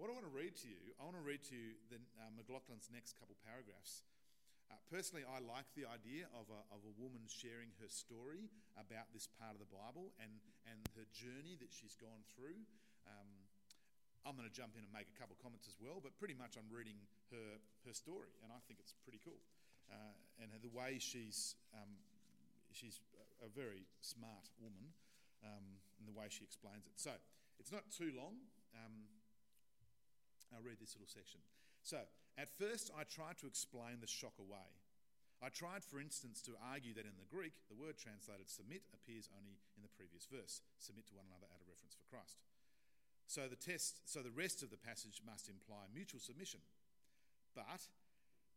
what 0.00 0.10
I 0.10 0.16
want 0.16 0.26
to 0.26 0.34
read 0.34 0.56
to 0.64 0.68
you, 0.68 0.96
I 0.98 1.06
want 1.06 1.20
to 1.20 1.24
read 1.24 1.44
to 1.48 1.54
you 1.54 1.78
the, 1.92 2.00
uh, 2.18 2.32
McLaughlin's 2.34 2.90
next 2.90 3.20
couple 3.20 3.36
paragraphs. 3.46 4.02
Uh, 4.72 4.80
personally, 4.88 5.28
I 5.28 5.44
like 5.44 5.68
the 5.76 5.84
idea 5.84 6.32
of 6.32 6.48
a, 6.48 6.60
of 6.72 6.80
a 6.88 6.92
woman 6.96 7.28
sharing 7.28 7.68
her 7.84 7.92
story 7.92 8.48
about 8.80 9.12
this 9.12 9.28
part 9.36 9.52
of 9.52 9.60
the 9.60 9.68
Bible 9.68 10.16
and, 10.16 10.32
and 10.64 10.80
her 10.96 11.04
journey 11.12 11.60
that 11.60 11.68
she's 11.68 11.92
gone 12.00 12.24
through. 12.32 12.56
Um, 13.04 13.28
I'm 14.24 14.38
going 14.38 14.48
to 14.48 14.54
jump 14.54 14.78
in 14.78 14.86
and 14.86 14.92
make 14.94 15.10
a 15.10 15.16
couple 15.18 15.36
comments 15.42 15.68
as 15.68 15.76
well, 15.76 16.00
but 16.00 16.14
pretty 16.16 16.38
much 16.38 16.56
I'm 16.56 16.70
reading 16.72 16.96
her, 17.34 17.60
her 17.84 17.92
story, 17.92 18.32
and 18.40 18.54
I 18.54 18.58
think 18.64 18.80
it's 18.80 18.94
pretty 19.04 19.20
cool. 19.20 19.42
Uh, 19.92 20.16
and 20.40 20.48
the 20.64 20.72
way 20.72 20.96
she's, 20.96 21.54
um, 21.76 22.00
she's 22.72 22.98
a 23.44 23.50
very 23.52 23.84
smart 24.00 24.48
woman, 24.56 24.96
um, 25.44 25.78
and 25.98 26.08
the 26.08 26.16
way 26.16 26.26
she 26.32 26.42
explains 26.42 26.88
it. 26.88 26.96
So 26.96 27.12
it's 27.60 27.70
not 27.70 27.84
too 27.92 28.10
long. 28.16 28.40
Um, 28.72 29.06
I'll 30.50 30.64
read 30.64 30.80
this 30.80 30.96
little 30.96 31.08
section. 31.08 31.40
So, 31.82 32.00
at 32.38 32.48
first, 32.48 32.88
I 32.96 33.04
tried 33.04 33.36
to 33.44 33.46
explain 33.46 34.00
the 34.00 34.08
shock 34.08 34.36
away. 34.40 34.68
I 35.42 35.50
tried, 35.50 35.82
for 35.82 35.98
instance, 35.98 36.38
to 36.46 36.54
argue 36.70 36.94
that 36.94 37.08
in 37.08 37.18
the 37.18 37.26
Greek, 37.26 37.52
the 37.66 37.74
word 37.74 37.98
translated 37.98 38.46
submit 38.46 38.86
appears 38.94 39.26
only 39.34 39.58
in 39.74 39.82
the 39.82 39.90
previous 39.90 40.30
verse 40.30 40.62
submit 40.78 41.10
to 41.10 41.18
one 41.18 41.26
another 41.26 41.50
out 41.50 41.58
of 41.58 41.66
reference 41.66 41.98
for 41.98 42.06
Christ. 42.06 42.38
So 43.26 43.50
the, 43.50 43.58
test, 43.58 44.06
so 44.06 44.22
the 44.22 44.30
rest 44.30 44.62
of 44.62 44.70
the 44.70 44.78
passage 44.78 45.18
must 45.26 45.50
imply 45.50 45.90
mutual 45.90 46.22
submission. 46.22 46.62
But 47.58 47.66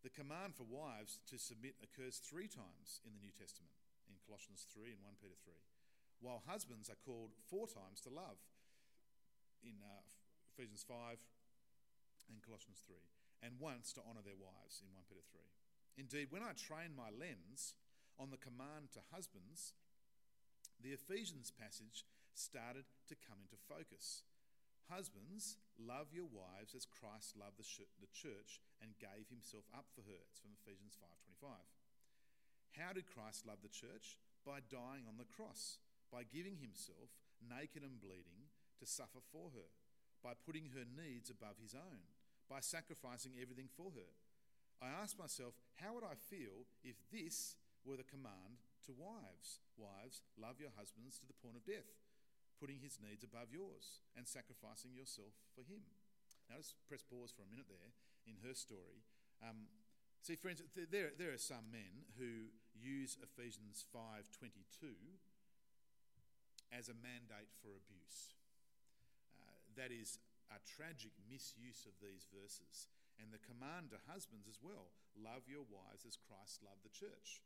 the 0.05 0.13
command 0.13 0.53
for 0.53 0.69
wives 0.69 1.17
to 1.25 1.41
submit 1.41 1.73
occurs 1.81 2.21
three 2.21 2.45
times 2.45 3.01
in 3.01 3.17
the 3.17 3.25
New 3.25 3.33
Testament, 3.33 3.73
in 4.05 4.21
Colossians 4.21 4.69
3 4.69 4.93
and 4.93 5.01
1 5.01 5.17
Peter 5.17 5.33
3, 5.41 5.57
while 6.21 6.45
husbands 6.45 6.93
are 6.93 7.01
called 7.01 7.33
four 7.49 7.65
times 7.65 8.05
to 8.05 8.13
love, 8.13 8.37
in 9.65 9.81
uh, 9.81 10.05
Ephesians 10.53 10.85
5 10.85 11.17
and 12.29 12.37
Colossians 12.45 12.85
3, 12.85 13.01
and 13.41 13.57
once 13.57 13.97
to 13.97 14.05
honour 14.05 14.21
their 14.21 14.37
wives 14.37 14.77
in 14.85 14.93
1 14.93 15.09
Peter 15.09 15.25
3. 15.25 15.41
Indeed, 15.97 16.29
when 16.29 16.45
I 16.45 16.53
train 16.53 16.93
my 16.93 17.09
lens 17.09 17.73
on 18.21 18.29
the 18.29 18.37
command 18.37 18.93
to 18.93 19.01
husbands, 19.09 19.73
the 20.77 20.93
Ephesians 20.93 21.49
passage 21.49 22.05
started 22.37 22.85
to 23.09 23.17
come 23.17 23.41
into 23.41 23.57
focus 23.57 24.21
Husbands, 24.89 25.57
love 25.81 26.13
your 26.13 26.29
wives 26.29 26.77
as 26.77 26.85
Christ 26.85 27.33
loved 27.33 27.57
the 27.57 28.13
church 28.13 28.61
and 28.77 29.01
gave 29.01 29.25
himself 29.33 29.65
up 29.73 29.89
for 29.97 30.05
her. 30.05 30.21
It's 30.29 30.39
from 30.39 30.53
Ephesians 30.53 30.95
5:25. 30.95 31.65
How 32.77 32.93
did 32.93 33.07
Christ 33.07 33.45
love 33.45 33.61
the 33.63 33.69
church? 33.69 34.17
By 34.45 34.59
dying 34.59 35.07
on 35.07 35.17
the 35.17 35.25
cross, 35.25 35.79
by 36.11 36.23
giving 36.23 36.57
himself 36.57 37.17
naked 37.41 37.81
and 37.81 37.99
bleeding 37.99 38.51
to 38.77 38.85
suffer 38.85 39.19
for 39.31 39.49
her, 39.51 39.73
by 40.21 40.35
putting 40.35 40.69
her 40.69 40.85
needs 40.85 41.29
above 41.29 41.57
his 41.57 41.73
own, 41.73 42.05
by 42.47 42.59
sacrificing 42.59 43.39
everything 43.41 43.67
for 43.67 43.91
her. 43.91 44.13
I 44.81 44.89
asked 44.89 45.17
myself, 45.17 45.55
how 45.75 45.93
would 45.95 46.03
I 46.03 46.13
feel 46.13 46.67
if 46.83 47.09
this 47.09 47.57
were 47.83 47.97
the 47.97 48.03
command 48.03 48.61
to 48.85 48.93
wives? 48.93 49.61
Wives, 49.77 50.21
love 50.37 50.59
your 50.59 50.71
husbands 50.77 51.17
to 51.19 51.25
the 51.25 51.33
point 51.33 51.55
of 51.55 51.65
death 51.65 52.04
putting 52.59 52.79
his 52.79 52.97
needs 53.01 53.23
above 53.23 53.51
yours 53.51 54.03
and 54.15 54.27
sacrificing 54.27 54.95
yourself 54.95 55.35
for 55.53 55.63
him. 55.67 55.83
Now, 56.49 56.61
just 56.61 56.77
press 56.87 57.01
pause 57.01 57.33
for 57.33 57.43
a 57.43 57.51
minute 57.51 57.67
there 57.67 57.91
in 58.29 58.41
her 58.45 58.53
story. 58.53 59.01
Um, 59.41 59.69
see, 60.21 60.37
friends, 60.37 60.61
there, 60.73 61.11
there 61.17 61.33
are 61.33 61.41
some 61.41 61.69
men 61.73 62.05
who 62.17 62.53
use 62.73 63.17
Ephesians 63.17 63.85
5.22 63.89 64.93
as 66.73 66.89
a 66.89 66.97
mandate 66.97 67.49
for 67.61 67.73
abuse. 67.73 68.33
Uh, 69.37 69.57
that 69.77 69.89
is 69.89 70.19
a 70.53 70.61
tragic 70.65 71.13
misuse 71.25 71.85
of 71.89 71.97
these 72.01 72.29
verses. 72.29 72.89
And 73.15 73.31
the 73.31 73.41
command 73.41 73.95
to 73.95 73.99
husbands 74.11 74.45
as 74.45 74.59
well 74.59 74.91
love 75.15 75.47
your 75.47 75.63
wives 75.63 76.03
as 76.03 76.19
Christ 76.19 76.59
loved 76.61 76.83
the 76.83 76.91
church. 76.91 77.41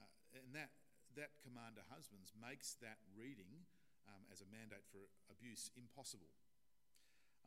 Uh, 0.00 0.08
and 0.40 0.56
that, 0.56 0.72
that 1.14 1.36
command 1.44 1.76
to 1.76 1.84
husbands 1.92 2.32
makes 2.32 2.74
that 2.80 2.98
reading 3.12 3.68
um, 4.12 4.22
as 4.28 4.44
a 4.44 4.48
mandate 4.52 4.84
for 4.92 5.08
abuse 5.32 5.72
impossible. 5.74 6.28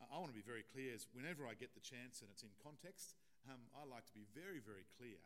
Uh, 0.02 0.10
I 0.10 0.18
want 0.18 0.34
to 0.34 0.36
be 0.36 0.44
very 0.44 0.66
clear 0.66 0.92
as 0.92 1.06
whenever 1.14 1.46
I 1.46 1.54
get 1.54 1.72
the 1.72 1.84
chance 1.84 2.20
and 2.20 2.28
it's 2.28 2.42
in 2.42 2.52
context, 2.60 3.16
um, 3.46 3.62
I 3.72 3.86
like 3.86 4.04
to 4.10 4.16
be 4.16 4.26
very, 4.34 4.58
very 4.58 4.84
clear 4.98 5.22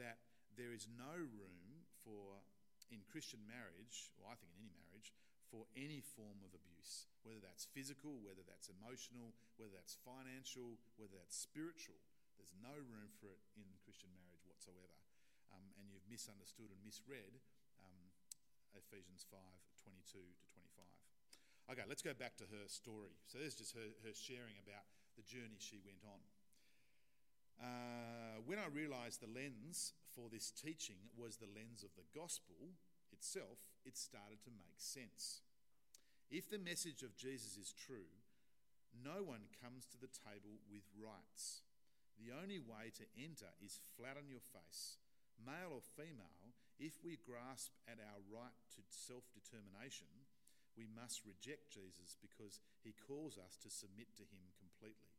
that 0.00 0.18
there 0.56 0.72
is 0.72 0.88
no 0.90 1.14
room 1.14 1.86
for, 2.02 2.42
in 2.90 3.04
Christian 3.06 3.44
marriage, 3.46 4.10
or 4.18 4.26
I 4.26 4.34
think 4.34 4.50
in 4.56 4.64
any 4.66 4.74
marriage, 4.74 5.12
for 5.52 5.68
any 5.76 6.00
form 6.02 6.40
of 6.44 6.52
abuse, 6.52 7.08
whether 7.24 7.40
that's 7.40 7.68
physical, 7.72 8.20
whether 8.20 8.44
that's 8.44 8.68
emotional, 8.68 9.32
whether 9.56 9.72
that's 9.72 9.96
financial, 10.04 10.76
whether 11.00 11.16
that's 11.16 11.36
spiritual. 11.36 11.96
There's 12.36 12.52
no 12.58 12.74
room 12.74 13.10
for 13.18 13.32
it 13.32 13.42
in 13.56 13.66
Christian 13.84 14.12
marriage 14.12 14.44
whatsoever. 14.44 14.98
Um, 15.52 15.72
and 15.80 15.88
you've 15.88 16.04
misunderstood 16.10 16.68
and 16.68 16.80
misread 16.84 17.40
um, 17.80 18.12
Ephesians 18.76 19.24
5 19.32 19.40
22 19.80 20.20
to 20.20 20.46
25. 20.52 20.67
Okay, 21.68 21.84
let's 21.84 22.00
go 22.00 22.16
back 22.16 22.36
to 22.40 22.48
her 22.48 22.64
story. 22.66 23.12
So 23.28 23.36
there's 23.36 23.54
just 23.54 23.76
her, 23.76 23.92
her 24.00 24.16
sharing 24.16 24.56
about 24.56 24.88
the 25.20 25.22
journey 25.22 25.60
she 25.60 25.76
went 25.84 26.00
on. 26.00 26.22
Uh, 27.60 28.40
when 28.46 28.56
I 28.56 28.72
realised 28.72 29.20
the 29.20 29.28
lens 29.28 29.92
for 30.14 30.32
this 30.32 30.48
teaching 30.48 31.12
was 31.12 31.36
the 31.36 31.50
lens 31.50 31.84
of 31.84 31.92
the 31.92 32.08
gospel 32.16 32.72
itself, 33.12 33.60
it 33.84 33.98
started 33.98 34.40
to 34.44 34.54
make 34.54 34.78
sense. 34.78 35.42
If 36.30 36.48
the 36.48 36.62
message 36.62 37.02
of 37.02 37.16
Jesus 37.16 37.58
is 37.60 37.74
true, 37.74 38.16
no 38.94 39.20
one 39.20 39.52
comes 39.60 39.84
to 39.92 40.00
the 40.00 40.08
table 40.08 40.62
with 40.70 40.88
rights. 40.96 41.66
The 42.16 42.32
only 42.32 42.58
way 42.58 42.94
to 42.96 43.04
enter 43.18 43.52
is 43.60 43.80
flat 43.96 44.16
on 44.16 44.30
your 44.30 44.40
face 44.40 44.96
male 45.38 45.78
or 45.78 45.82
female, 45.82 46.54
if 46.78 46.98
we 47.02 47.18
grasp 47.22 47.74
at 47.86 48.02
our 48.02 48.22
right 48.26 48.54
to 48.74 48.82
self 48.90 49.26
determination, 49.34 50.17
we 50.78 50.86
must 50.86 51.26
reject 51.26 51.74
Jesus 51.74 52.14
because 52.22 52.62
he 52.86 52.94
calls 52.94 53.34
us 53.34 53.58
to 53.66 53.68
submit 53.68 54.14
to 54.14 54.22
him 54.30 54.54
completely. 54.54 55.10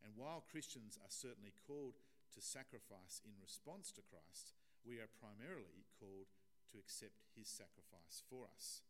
And 0.00 0.16
while 0.16 0.40
Christians 0.40 0.96
are 0.96 1.12
certainly 1.12 1.52
called 1.68 2.00
to 2.32 2.40
sacrifice 2.40 3.20
in 3.20 3.36
response 3.36 3.92
to 3.92 4.08
Christ, 4.08 4.56
we 4.80 4.96
are 5.04 5.20
primarily 5.20 5.84
called 6.00 6.32
to 6.72 6.80
accept 6.80 7.28
his 7.36 7.52
sacrifice 7.52 8.24
for 8.32 8.48
us. 8.48 8.80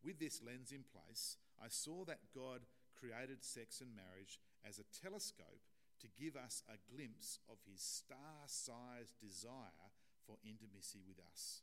With 0.00 0.16
this 0.16 0.40
lens 0.40 0.72
in 0.72 0.84
place, 0.88 1.36
I 1.60 1.68
saw 1.68 2.04
that 2.08 2.32
God 2.32 2.64
created 2.96 3.44
sex 3.44 3.84
and 3.84 3.92
marriage 3.92 4.40
as 4.64 4.80
a 4.80 4.88
telescope 4.88 5.64
to 6.00 6.08
give 6.20 6.36
us 6.36 6.64
a 6.68 6.80
glimpse 6.88 7.38
of 7.48 7.60
his 7.68 7.80
star 7.80 8.48
sized 8.48 9.16
desire 9.20 9.92
for 10.26 10.36
intimacy 10.44 11.00
with 11.04 11.20
us. 11.20 11.62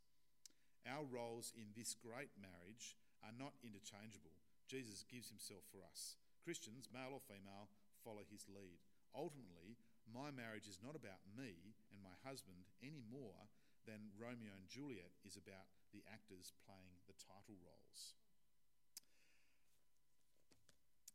Our 0.86 1.06
roles 1.06 1.54
in 1.54 1.74
this 1.78 1.94
great 1.94 2.34
marriage 2.38 2.98
are 3.22 3.36
not 3.36 3.58
interchangeable. 3.62 4.34
Jesus 4.68 5.06
gives 5.08 5.30
himself 5.30 5.66
for 5.70 5.82
us. 5.86 6.18
Christians, 6.42 6.90
male 6.90 7.14
or 7.18 7.24
female, 7.24 7.70
follow 8.02 8.26
his 8.26 8.50
lead. 8.50 8.82
Ultimately, 9.14 9.78
my 10.10 10.34
marriage 10.34 10.66
is 10.66 10.82
not 10.82 10.98
about 10.98 11.22
me 11.38 11.76
and 11.94 12.02
my 12.02 12.16
husband 12.26 12.66
any 12.82 13.06
more 13.06 13.52
than 13.86 14.14
Romeo 14.18 14.54
and 14.54 14.70
Juliet 14.70 15.14
is 15.26 15.38
about 15.38 15.70
the 15.94 16.02
actors 16.10 16.54
playing 16.66 16.98
the 17.06 17.18
title 17.18 17.58
roles. 17.62 18.18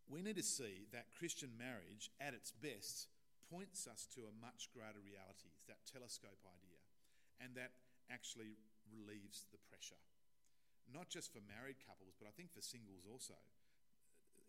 We 0.06 0.22
need 0.22 0.38
to 0.38 0.46
see 0.46 0.86
that 0.94 1.10
Christian 1.18 1.50
marriage, 1.58 2.14
at 2.22 2.34
its 2.34 2.54
best, 2.54 3.10
points 3.50 3.90
us 3.90 4.06
to 4.14 4.26
a 4.26 4.38
much 4.38 4.70
greater 4.70 5.02
reality, 5.02 5.50
that 5.66 5.82
telescope 5.86 6.38
idea. 6.46 6.78
And 7.42 7.58
that 7.58 7.74
actually 8.06 8.54
relieves 8.86 9.50
the 9.50 9.58
pressure. 9.66 9.98
Not 10.92 11.11
just 11.11 11.33
for 11.35 11.42
married 11.44 11.83
couples, 11.83 12.14
but 12.18 12.31
I 12.31 12.35
think 12.35 12.55
for 12.55 12.62
singles 12.62 13.05
also. 13.05 13.37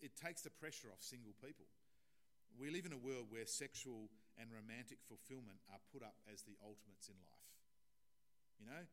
It 0.01 0.13
takes 0.13 0.45
the 0.45 0.53
pressure 0.53 0.93
off 0.93 1.01
single 1.01 1.33
people. 1.41 1.65
We 2.53 2.69
live 2.69 2.85
in 2.85 2.93
a 2.93 3.01
world 3.01 3.29
where 3.33 3.45
sexual 3.45 4.09
and 4.37 4.53
romantic 4.53 5.01
fulfillment 5.05 5.57
are 5.73 5.81
put 5.89 6.05
up 6.05 6.17
as 6.29 6.45
the 6.45 6.57
ultimates 6.61 7.09
in 7.09 7.17
life. 7.25 7.51
You 8.61 8.65
know, 8.69 8.83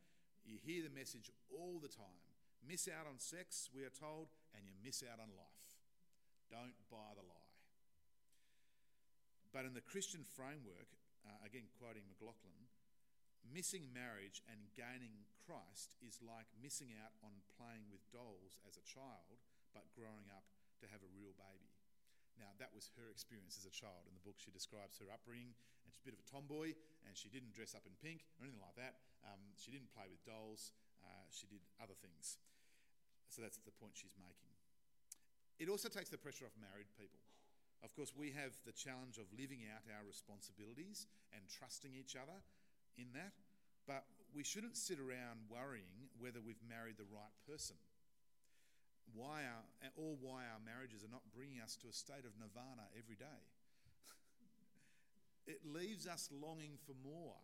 you 0.45 0.57
hear 0.61 0.85
the 0.85 0.93
message 0.93 1.29
all 1.53 1.81
the 1.81 1.93
time 1.93 2.25
miss 2.65 2.89
out 2.89 3.05
on 3.05 3.21
sex, 3.21 3.69
we 3.77 3.85
are 3.85 3.93
told, 3.93 4.33
and 4.57 4.65
you 4.65 4.73
miss 4.81 5.05
out 5.05 5.21
on 5.21 5.29
life. 5.37 5.69
Don't 6.49 6.77
buy 6.89 7.13
the 7.17 7.25
lie. 7.25 7.53
But 9.53 9.69
in 9.69 9.77
the 9.77 9.85
Christian 9.85 10.25
framework, 10.25 10.89
uh, 11.25 11.37
again 11.45 11.69
quoting 11.79 12.05
McLaughlin, 12.09 12.57
missing 13.53 13.93
marriage 13.93 14.41
and 14.49 14.73
gaining 14.75 15.29
Christ 15.45 15.97
is 16.01 16.23
like 16.25 16.49
missing 16.57 16.97
out 16.97 17.13
on 17.21 17.45
playing 17.61 17.93
with 17.93 18.05
dolls 18.09 18.57
as 18.65 18.81
a 18.81 18.85
child, 18.89 19.41
but 19.77 19.93
growing 19.93 20.33
up 20.33 20.49
to 20.81 20.89
have 20.89 21.05
a 21.05 21.15
real 21.17 21.37
baby. 21.37 21.71
Now, 22.35 22.51
that 22.59 22.75
was 22.75 22.91
her 22.99 23.07
experience 23.13 23.55
as 23.61 23.67
a 23.69 23.75
child. 23.75 24.11
In 24.11 24.15
the 24.17 24.25
book, 24.25 24.43
she 24.43 24.51
describes 24.51 24.99
her 24.99 25.07
upbringing, 25.07 25.55
and 25.55 25.89
she's 25.93 26.03
a 26.03 26.09
bit 26.09 26.19
of 26.19 26.23
a 26.23 26.27
tomboy, 26.27 26.75
and 27.07 27.15
she 27.15 27.31
didn't 27.31 27.55
dress 27.55 27.79
up 27.79 27.87
in 27.87 27.95
pink 28.03 28.27
or 28.39 28.49
anything 28.49 28.65
like 28.65 28.75
that. 28.75 28.99
Um, 29.23 29.55
she 29.55 29.71
didn't 29.71 29.95
play 29.95 30.11
with 30.11 30.19
dolls, 30.27 30.75
uh, 31.07 31.27
she 31.31 31.47
did 31.47 31.63
other 31.79 31.95
things. 31.95 32.43
So 33.31 33.39
that's 33.43 33.63
the 33.63 33.75
point 33.75 33.95
she's 33.95 34.19
making. 34.19 34.51
It 35.63 35.71
also 35.71 35.87
takes 35.87 36.11
the 36.11 36.19
pressure 36.19 36.47
off 36.47 36.57
married 36.59 36.91
people. 36.99 37.23
Of 37.87 37.95
course, 37.95 38.17
we 38.17 38.35
have 38.35 38.57
the 38.67 38.75
challenge 38.75 39.21
of 39.21 39.29
living 39.37 39.63
out 39.71 39.85
our 39.93 40.03
responsibilities 40.03 41.07
and 41.31 41.45
trusting 41.47 41.95
each 41.95 42.17
other 42.17 42.41
in 42.97 43.13
that, 43.15 43.33
but 43.87 44.05
we 44.35 44.43
shouldn't 44.43 44.77
sit 44.77 44.99
around 44.99 45.47
worrying 45.51 46.11
whether 46.19 46.41
we've 46.41 46.63
married 46.69 46.97
the 46.99 47.09
right 47.11 47.35
person 47.47 47.77
why 49.15 49.47
our, 49.47 49.63
or 49.95 50.19
why 50.19 50.49
our 50.49 50.63
marriages 50.65 51.07
are 51.07 51.13
not 51.13 51.23
bringing 51.31 51.63
us 51.63 51.79
to 51.85 51.87
a 51.87 51.95
state 51.95 52.27
of 52.27 52.35
nirvana 52.41 52.91
every 52.99 53.15
day. 53.15 53.43
it 55.47 55.63
leaves 55.63 56.09
us 56.11 56.29
longing 56.33 56.81
for 56.83 56.99
more. 57.05 57.39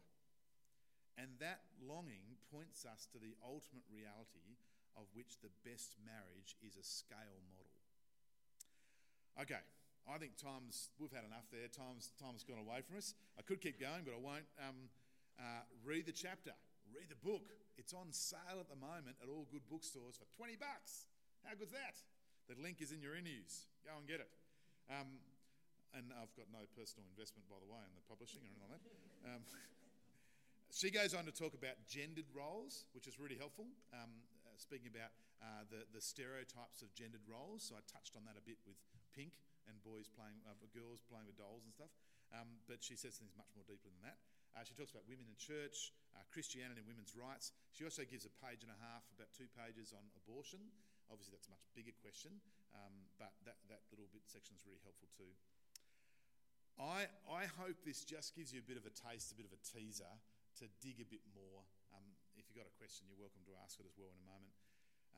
And 1.18 1.36
that 1.38 1.62
longing 1.84 2.40
points 2.48 2.88
us 2.88 3.06
to 3.12 3.18
the 3.20 3.36
ultimate 3.44 3.84
reality 3.92 4.58
of 4.96 5.06
which 5.12 5.38
the 5.44 5.52
best 5.62 6.00
marriage 6.02 6.58
is 6.64 6.74
a 6.74 6.86
scale 6.86 7.38
model. 7.46 7.70
Okay, 9.38 9.62
I 10.08 10.16
think 10.18 10.34
time's, 10.40 10.90
we've 10.98 11.14
had 11.14 11.28
enough 11.28 11.46
there. 11.52 11.68
Time's, 11.70 12.10
time's 12.18 12.42
gone 12.42 12.58
away 12.58 12.82
from 12.82 12.98
us. 12.98 13.14
I 13.38 13.42
could 13.46 13.60
keep 13.60 13.78
going, 13.78 14.02
but 14.02 14.16
I 14.16 14.20
won't. 14.20 14.48
Um, 14.58 14.90
uh, 15.40 15.64
read 15.80 16.04
the 16.04 16.12
chapter, 16.12 16.52
read 16.92 17.08
the 17.08 17.18
book. 17.24 17.48
It's 17.80 17.96
on 17.96 18.12
sale 18.12 18.60
at 18.60 18.68
the 18.68 18.76
moment 18.76 19.16
at 19.24 19.32
all 19.32 19.48
good 19.48 19.64
bookstores 19.72 20.20
for 20.20 20.28
20 20.36 20.60
bucks. 20.60 21.08
How 21.48 21.56
good's 21.56 21.72
that? 21.72 21.96
The 22.52 22.60
link 22.60 22.84
is 22.84 22.92
in 22.92 23.00
your 23.00 23.16
e-news. 23.16 23.64
Go 23.88 23.96
and 23.96 24.04
get 24.04 24.20
it. 24.20 24.28
Um, 24.92 25.22
and 25.96 26.12
I've 26.12 26.30
got 26.36 26.52
no 26.52 26.62
personal 26.76 27.08
investment, 27.08 27.48
by 27.48 27.56
the 27.56 27.66
way, 27.66 27.80
in 27.80 27.94
the 27.96 28.04
publishing 28.04 28.44
or 28.44 28.52
anything 28.52 28.62
like 28.68 28.76
that. 28.76 28.84
Um, 29.32 29.42
she 30.80 30.92
goes 30.92 31.16
on 31.16 31.24
to 31.24 31.34
talk 31.34 31.56
about 31.56 31.80
gendered 31.88 32.28
roles, 32.36 32.84
which 32.92 33.08
is 33.08 33.16
really 33.16 33.40
helpful. 33.40 33.66
Um, 33.96 34.22
uh, 34.44 34.54
speaking 34.60 34.92
about 34.92 35.10
uh, 35.40 35.64
the, 35.72 35.88
the 35.90 36.04
stereotypes 36.04 36.84
of 36.84 36.92
gendered 36.92 37.24
roles, 37.24 37.64
so 37.64 37.74
I 37.74 37.82
touched 37.88 38.14
on 38.14 38.28
that 38.28 38.36
a 38.36 38.44
bit 38.44 38.60
with 38.68 38.76
Pink 39.16 39.34
and 39.66 39.78
boys 39.82 40.06
playing, 40.06 40.38
uh, 40.46 40.54
girls 40.70 41.02
playing 41.08 41.26
with 41.26 41.40
dolls 41.40 41.66
and 41.66 41.72
stuff. 41.74 41.90
Um, 42.30 42.62
but 42.70 42.78
she 42.84 42.94
says 42.94 43.18
things 43.18 43.34
much 43.34 43.50
more 43.58 43.66
deeply 43.66 43.90
than 43.90 44.04
that. 44.06 44.18
Uh, 44.54 44.66
she 44.66 44.74
talks 44.74 44.90
about 44.90 45.06
women 45.06 45.26
in 45.30 45.36
church, 45.38 45.94
uh, 46.12 46.22
Christianity 46.34 46.82
and 46.82 46.88
women's 46.90 47.14
rights. 47.14 47.54
She 47.70 47.86
also 47.86 48.02
gives 48.02 48.26
a 48.26 48.32
page 48.42 48.66
and 48.66 48.72
a 48.74 48.78
half, 48.82 49.06
about 49.14 49.30
two 49.32 49.46
pages 49.54 49.94
on 49.94 50.02
abortion 50.18 50.60
Obviously, 51.10 51.34
that's 51.34 51.50
a 51.50 51.54
much 51.58 51.66
bigger 51.74 51.90
question, 51.98 52.38
um, 52.70 52.94
but 53.18 53.34
that, 53.42 53.58
that 53.66 53.82
little 53.90 54.06
bit 54.14 54.22
section 54.30 54.54
is 54.54 54.62
really 54.62 54.78
helpful 54.86 55.10
too. 55.18 55.34
I, 56.78 57.10
I 57.26 57.50
hope 57.58 57.82
this 57.82 58.06
just 58.06 58.38
gives 58.38 58.54
you 58.54 58.62
a 58.62 58.66
bit 58.66 58.78
of 58.78 58.86
a 58.86 58.94
taste, 58.94 59.34
a 59.34 59.36
bit 59.36 59.44
of 59.44 59.50
a 59.50 59.58
teaser 59.58 60.08
to 60.62 60.64
dig 60.78 61.02
a 61.02 61.08
bit 61.10 61.26
more. 61.34 61.66
Um, 61.90 62.06
if 62.38 62.46
you've 62.46 62.56
got 62.56 62.70
a 62.70 62.76
question, 62.78 63.10
you're 63.10 63.18
welcome 63.18 63.42
to 63.50 63.58
ask 63.58 63.82
it 63.82 63.90
as 63.90 63.98
well 63.98 64.06
in 64.14 64.22
a 64.22 64.26
moment. 64.30 64.54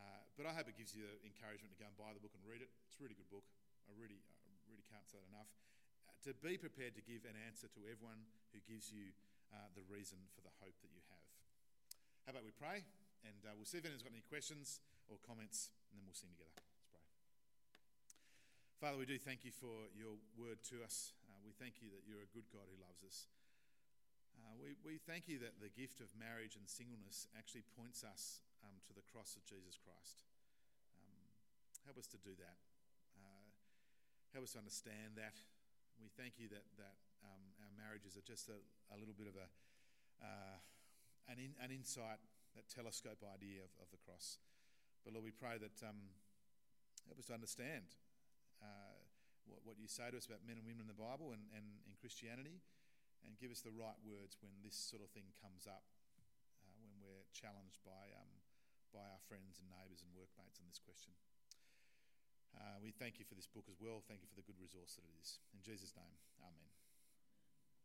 Uh, 0.01 0.25
but 0.33 0.49
I 0.49 0.57
hope 0.57 0.73
it 0.73 0.81
gives 0.81 0.97
you 0.97 1.05
the 1.05 1.29
encouragement 1.29 1.77
to 1.77 1.79
go 1.79 1.85
and 1.85 1.95
buy 2.01 2.16
the 2.16 2.25
book 2.25 2.33
and 2.33 2.40
read 2.49 2.64
it. 2.64 2.73
It's 2.88 2.97
a 2.97 3.05
really 3.05 3.14
good 3.14 3.29
book. 3.29 3.45
I 3.85 3.92
really, 3.92 4.25
I 4.49 4.57
really 4.73 4.83
can't 4.88 5.05
say 5.05 5.21
enough. 5.29 5.53
To 6.22 6.30
be 6.38 6.54
prepared 6.54 6.94
to 6.94 7.02
give 7.02 7.26
an 7.26 7.35
answer 7.35 7.66
to 7.74 7.82
everyone 7.90 8.22
who 8.54 8.62
gives 8.62 8.94
you 8.94 9.11
uh, 9.50 9.66
the 9.74 9.82
reason 9.90 10.22
for 10.30 10.46
the 10.46 10.54
hope 10.62 10.78
that 10.78 10.94
you 10.94 11.02
have. 11.11 11.26
How 12.22 12.30
about 12.30 12.46
we 12.46 12.54
pray? 12.54 12.87
And 13.26 13.42
uh, 13.42 13.58
we'll 13.58 13.66
see 13.66 13.82
if 13.82 13.87
anyone's 13.87 14.06
got 14.06 14.14
any 14.14 14.22
questions 14.30 14.78
or 15.11 15.18
comments, 15.26 15.74
and 15.90 15.98
then 15.98 16.06
we'll 16.06 16.14
sing 16.14 16.30
together. 16.30 16.54
Let's 16.54 16.87
pray. 16.94 17.02
Father, 18.78 19.02
we 19.02 19.06
do 19.11 19.18
thank 19.18 19.42
you 19.42 19.50
for 19.50 19.90
your 19.98 20.14
word 20.38 20.62
to 20.70 20.87
us. 20.87 21.11
Uh, 21.26 21.42
we 21.42 21.50
thank 21.58 21.82
you 21.82 21.90
that 21.90 22.06
you're 22.06 22.22
a 22.22 22.30
good 22.30 22.46
God 22.54 22.70
who 22.70 22.78
loves 22.78 23.02
us. 23.02 23.26
Uh, 24.38 24.54
we, 24.62 24.78
we 24.87 25.02
thank 25.02 25.26
you 25.26 25.42
that 25.42 25.58
the 25.58 25.74
gift 25.74 25.98
of 25.98 26.06
marriage 26.14 26.54
and 26.54 26.70
singleness 26.70 27.26
actually 27.35 27.66
points 27.74 28.06
us 28.06 28.46
um, 28.62 28.78
to 28.87 28.94
the 28.94 29.02
cross 29.11 29.35
of 29.35 29.42
Jesus 29.42 29.74
Christ. 29.74 30.22
Um, 31.02 31.26
help 31.82 31.98
us 31.98 32.06
to 32.14 32.18
do 32.22 32.38
that. 32.38 32.62
Uh, 33.18 33.50
help 34.30 34.46
us 34.46 34.54
to 34.54 34.62
understand 34.62 35.18
that. 35.18 35.35
We 36.02 36.10
thank 36.18 36.34
you 36.42 36.50
that, 36.50 36.66
that 36.82 36.98
um, 37.22 37.54
our 37.62 37.70
marriages 37.78 38.18
are 38.18 38.26
just 38.26 38.50
a, 38.50 38.58
a 38.90 38.98
little 38.98 39.14
bit 39.14 39.30
of 39.30 39.38
a, 39.38 39.46
uh, 40.18 40.58
an, 41.30 41.38
in, 41.38 41.54
an 41.62 41.70
insight, 41.70 42.18
that 42.58 42.66
telescope 42.66 43.22
idea 43.22 43.62
of, 43.62 43.70
of 43.78 43.86
the 43.94 44.02
cross. 44.02 44.42
But 45.06 45.14
Lord, 45.14 45.22
we 45.22 45.30
pray 45.30 45.62
that 45.62 45.78
um, 45.86 46.10
help 47.06 47.22
us 47.22 47.30
to 47.30 47.38
understand 47.38 47.94
uh, 48.58 48.98
what, 49.46 49.62
what, 49.62 49.76
you 49.78 49.86
say 49.86 50.10
to 50.10 50.18
us 50.18 50.26
about 50.26 50.42
men 50.42 50.58
and 50.58 50.66
women 50.66 50.86
in 50.86 50.90
the 50.90 50.98
Bible 50.98 51.30
and, 51.30 51.46
and 51.54 51.66
in 51.86 51.94
Christianity, 52.02 52.58
and 53.22 53.38
give 53.38 53.54
us 53.54 53.62
the 53.62 53.74
right 53.74 53.98
words 54.02 54.34
when 54.42 54.58
this 54.66 54.74
sort 54.74 55.06
of 55.06 55.10
thing 55.14 55.30
comes 55.38 55.70
up, 55.70 55.86
uh, 56.66 56.74
when 56.82 56.98
we're 56.98 57.26
challenged 57.30 57.78
by, 57.86 58.10
um, 58.18 58.30
by 58.90 59.06
our 59.06 59.22
friends 59.30 59.62
and 59.62 59.70
neighbours 59.70 60.02
and 60.02 60.10
workmates 60.18 60.58
on 60.58 60.66
this 60.66 60.82
question. 60.82 61.14
Uh, 62.56 62.78
we 62.82 62.92
thank 62.92 63.18
you 63.18 63.24
for 63.24 63.34
this 63.34 63.48
book 63.48 63.64
as 63.70 63.80
well. 63.80 64.02
Thank 64.06 64.20
you 64.22 64.28
for 64.28 64.36
the 64.36 64.46
good 64.46 64.60
resource 64.60 64.94
that 64.96 65.04
it 65.04 65.14
is. 65.20 65.40
In 65.56 65.60
Jesus' 65.62 65.94
name, 65.96 66.16
amen. 66.40 66.82